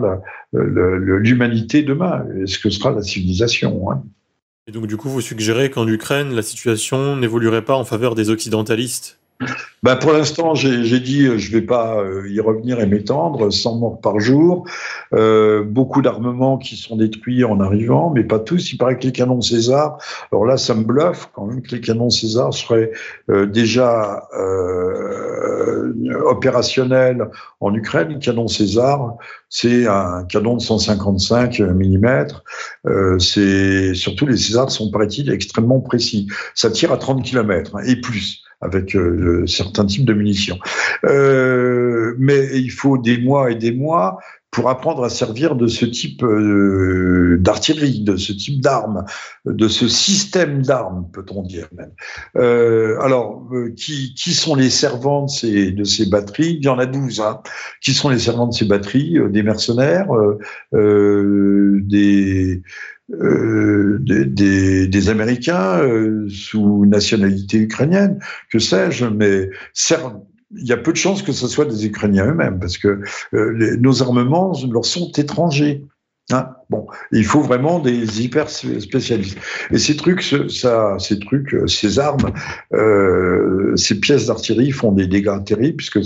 [0.53, 3.91] l'humanité demain ce que sera la civilisation.
[3.91, 4.03] Hein.
[4.71, 9.20] Donc du coup, vous suggérez qu'en Ukraine, la situation n'évoluerait pas en faveur des occidentalistes?
[9.83, 13.77] Ben pour l'instant, j'ai dit euh, je vais pas euh, y revenir et m'étendre, 100
[13.77, 14.67] morts par jour,
[15.13, 18.73] euh, beaucoup d'armements qui sont détruits en arrivant, mais pas tous.
[18.73, 19.97] Il paraît que les canons César,
[20.31, 22.91] alors là, ça me bluffe quand même que les canons César seraient
[23.27, 24.27] déjà
[26.25, 27.27] opérationnels
[27.59, 28.09] en Ukraine.
[28.13, 29.15] Le canon César,
[29.49, 32.27] c'est un canon de 155 mm.
[33.19, 36.27] C'est surtout les Césars sont paraît-il extrêmement précis.
[36.53, 40.59] Ça tire à 30 km hein, et plus avec euh, certains types de munitions.
[41.05, 44.19] Euh, mais il faut des mois et des mois
[44.51, 49.05] pour apprendre à servir de ce type euh, d'artillerie, de ce type d'armes,
[49.45, 51.93] de ce système d'armes, peut-on dire même.
[53.01, 56.57] Alors, qui, qui, sont les servants de ces, de ces batteries?
[56.59, 57.21] Il y en a 12.
[57.21, 57.39] Hein.
[57.81, 59.17] Qui sont les servants de ces batteries?
[59.29, 60.09] Des mercenaires,
[60.73, 62.61] des,
[63.13, 68.19] euh, des, Américains euh, sous nationalité ukrainienne,
[68.51, 69.49] que sais-je, mais
[70.51, 73.01] il y a peu de chances que ce soit des Ukrainiens eux-mêmes, parce que
[73.33, 75.85] euh, nos armements leur sont étrangers.
[76.31, 79.37] Hein bon, il faut vraiment des hyper spécialistes.
[79.71, 82.31] Et ces trucs, ça, ces trucs, ces armes,
[83.75, 85.99] ces pièces d'artillerie font des dégâts terribles puisque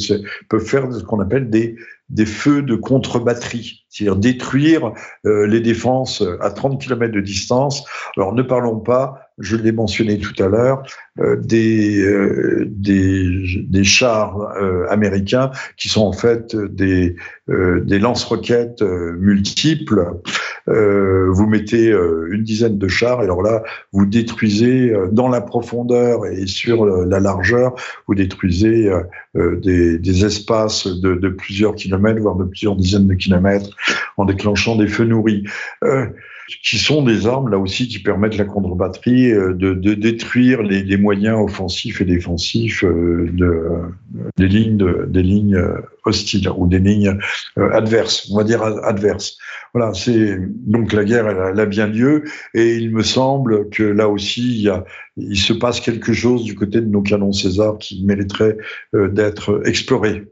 [0.50, 1.76] peuvent faire ce qu'on appelle des
[2.10, 4.94] des feux de contre-batterie, c'est-à-dire détruire
[5.26, 7.84] euh, les défenses à 30 km de distance.
[8.16, 10.84] Alors ne parlons pas je l'ai mentionné tout à l'heure,
[11.20, 17.16] euh, des, euh, des, des, chars euh, américains qui sont en fait des,
[17.48, 20.06] des lance-roquettes multiples.
[20.68, 26.48] Vous mettez une dizaine de chars et alors là, vous détruisez dans la profondeur et
[26.48, 27.76] sur la largeur,
[28.08, 28.92] vous détruisez
[29.36, 33.70] des, des, espaces de, de, plusieurs kilomètres, voire de plusieurs dizaines de kilomètres
[34.18, 35.44] en déclenchant des feux nourris
[36.64, 40.84] qui sont des armes là aussi qui permettent la contre-batterie euh, de, de, détruire les,
[40.84, 43.82] les, moyens offensifs et défensifs euh, de,
[44.38, 47.18] des lignes, de, des lignes euh, hostiles ou des lignes
[47.58, 49.38] adverses, on va dire adverses.
[49.74, 52.24] Voilà, c'est donc la guerre, elle, a bien lieu
[52.54, 54.68] et il me semble que là aussi
[55.18, 58.58] il, se passe quelque chose du côté de nos canons César qui mériterait
[58.94, 60.24] d'être exploré.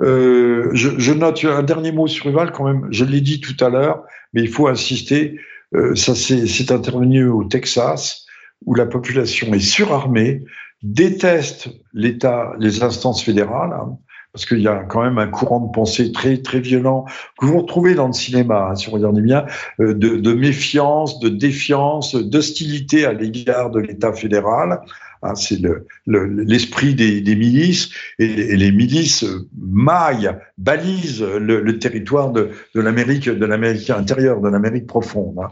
[0.00, 2.86] Euh, je, je, note un dernier mot sur Uval quand même.
[2.90, 5.38] Je l'ai dit tout à l'heure, mais il faut insister.
[5.74, 8.26] Euh, ça, c'est intervenu au Texas,
[8.64, 10.42] où la population est surarmée,
[10.82, 13.98] déteste l'État, les instances fédérales, hein,
[14.34, 17.04] parce qu'il y a quand même un courant de pensée très très violent
[17.38, 19.46] que vous retrouvez dans le cinéma, hein, si vous regardez bien,
[19.78, 24.80] euh, de, méfiance, de défiance, d'hostilité à l'égard de l'État fédéral.
[25.22, 25.60] Hein, c'est
[26.06, 29.24] l'esprit le, des, milices et, les milices
[29.56, 35.36] maillent, balisent le, territoire de, de l'Amérique, de l'Amérique intérieure, de l'Amérique profonde.
[35.38, 35.48] Hein.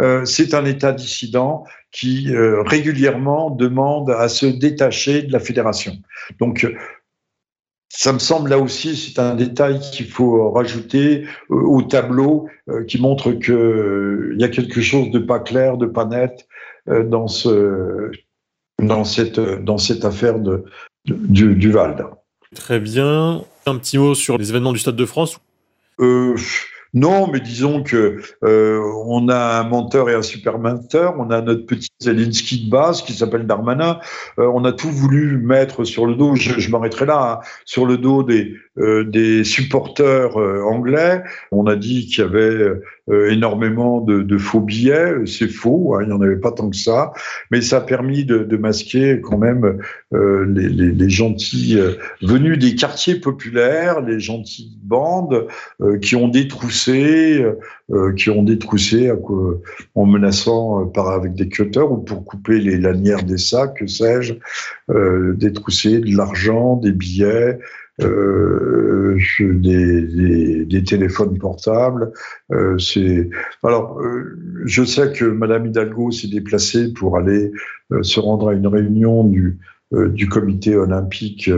[0.00, 5.92] Euh, c'est un État dissident qui euh, régulièrement demande à se détacher de la fédération.
[6.40, 6.66] Donc
[7.94, 12.84] ça me semble là aussi, c'est un détail qu'il faut rajouter euh, au tableau euh,
[12.84, 16.46] qui montre qu'il euh, y a quelque chose de pas clair, de pas net
[16.86, 18.10] dans ce
[18.82, 20.64] dans cette, dans cette affaire de,
[21.04, 22.08] du, du Val.
[22.56, 23.44] Très bien.
[23.66, 25.38] Un petit mot sur les événements du Stade de France
[26.00, 26.34] euh,
[26.94, 31.14] non, mais disons que euh, on a un menteur et un super menteur.
[31.18, 33.98] On a notre petit Zelensky de base qui s'appelle Darmanin.
[34.38, 36.34] Euh, on a tout voulu mettre sur le dos.
[36.34, 41.22] Je, m'arrêterai là hein, sur le dos des des supporters euh, anglais.
[41.50, 42.72] On a dit qu'il y avait
[43.10, 45.26] euh, énormément de, de, faux billets.
[45.26, 45.94] C'est faux.
[45.94, 47.12] Hein, il n'y en avait pas tant que ça,
[47.50, 49.78] mais ça a permis de, de masquer quand même
[50.12, 51.78] les, les, les, gentils
[52.22, 55.46] venus des quartiers populaires, les gentilles bandes
[56.00, 57.44] qui ont détroussé,
[58.16, 59.10] qui ont détroussé
[59.94, 64.34] en menaçant par avec des cutters ou pour couper les lanières des sacs, que sais-je,
[65.34, 67.58] détrousser de l'argent, des billets.
[68.04, 68.92] Euh,
[69.40, 72.12] des, des, téléphones portables.
[72.52, 72.76] Euh,
[73.62, 77.52] alors, euh, je sais que Madame Hidalgo s'est déplacée pour aller
[77.92, 81.50] euh, se rendre à une réunion du comité olympique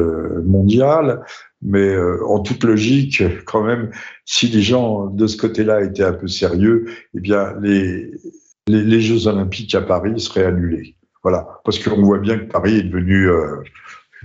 [0.45, 1.23] mondial,
[1.63, 1.97] mais
[2.27, 3.91] en toute logique, quand même,
[4.25, 9.77] si les gens de ce côté-là étaient un peu sérieux, eh bien, les Jeux olympiques
[9.77, 10.97] à Paris seraient annulés.
[11.23, 13.29] Voilà, parce qu'on voit bien que Paris est devenu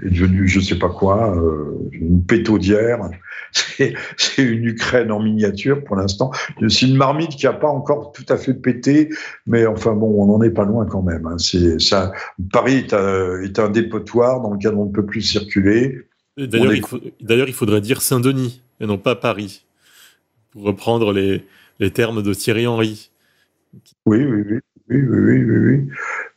[0.03, 2.99] est devenu je sais pas quoi, euh, une pétaudière.
[3.51, 6.31] C'est une Ukraine en miniature pour l'instant.
[6.67, 9.09] C'est une marmite qui a pas encore tout à fait pété,
[9.47, 11.25] mais enfin bon, on n'en est pas loin quand même.
[11.25, 11.37] Hein.
[11.37, 12.11] C'est ça.
[12.51, 15.99] Paris est un, est un, dépotoir dans lequel on ne peut plus circuler.
[16.37, 16.83] D'ailleurs, il,
[17.47, 19.65] il, faudrait dire Saint-Denis et non pas Paris,
[20.51, 21.43] pour reprendre les,
[21.79, 23.11] les termes de Thierry Henry.
[24.05, 24.59] Oui, oui, oui.
[24.89, 25.87] Oui, oui, oui,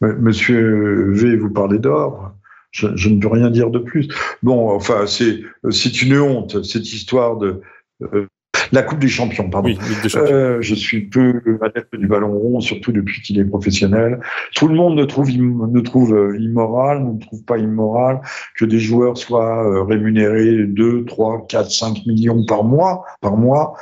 [0.00, 0.08] oui.
[0.20, 2.34] Monsieur V, vous parlez d'or.
[2.72, 4.08] Je, je, ne peux rien dire de plus.
[4.42, 5.40] Bon, enfin, c'est
[5.70, 7.60] c'est une honte cette histoire de
[8.02, 8.26] euh,
[8.72, 9.68] la Coupe des Champions, pardon.
[9.68, 10.34] Oui, des champions.
[10.34, 14.20] Euh, je suis peu adepte du ballon rond, surtout depuis qu'il est professionnel.
[14.54, 18.22] Tout le monde ne trouve, ne trouve euh, immoral, ne trouve pas immoral
[18.56, 23.74] que des joueurs soient euh, rémunérés 2, 3, 4, 5 millions par mois, par mois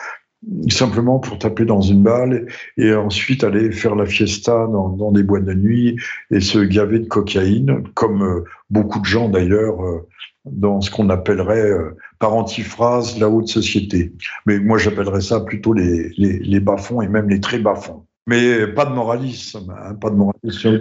[0.68, 2.46] simplement pour taper dans une balle
[2.76, 5.96] et ensuite aller faire la fiesta dans, des boîtes de nuit
[6.30, 10.06] et se gaver de cocaïne, comme euh, beaucoup de gens d'ailleurs euh,
[10.44, 14.12] dans ce qu'on appellerait euh, par antiphrase la haute société.
[14.46, 18.04] Mais moi j'appellerais ça plutôt les, les, bas-fonds et même les très bas-fonds.
[18.26, 20.78] Mais pas de moralisme, hein, pas de moralisme.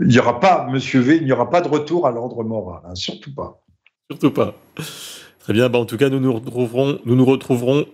[0.00, 2.82] Il n'y aura pas, Monsieur V, il n'y aura pas de retour à l'ordre moral,
[2.84, 3.62] hein, surtout pas.
[4.10, 4.54] Surtout pas.
[5.38, 5.68] Très bien.
[5.68, 7.84] Bah, en tout cas, nous nous retrouverons, nous nous retrouverons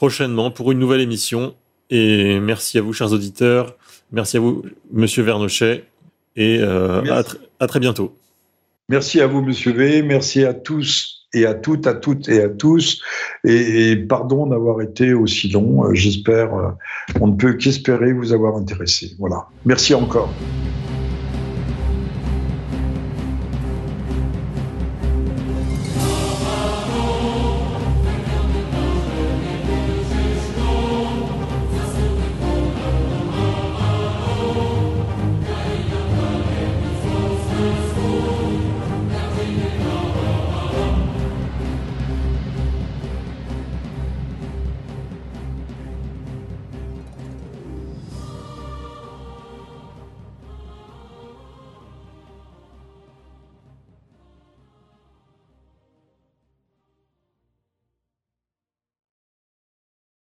[0.00, 1.54] prochainement pour une nouvelle émission.
[1.90, 3.76] Et merci à vous, chers auditeurs.
[4.12, 5.84] Merci à vous, Monsieur Vernochet.
[6.36, 8.16] Et euh, à, tr à très bientôt.
[8.88, 10.00] Merci à vous, Monsieur V.
[10.00, 13.02] Merci à tous et à toutes, à toutes et à tous.
[13.44, 15.92] Et, pardon d'avoir été aussi long.
[15.92, 16.48] J'espère,
[17.20, 19.10] on ne peut qu'espérer vous avoir intéressé.
[19.18, 19.48] Voilà.
[19.66, 20.32] Merci encore.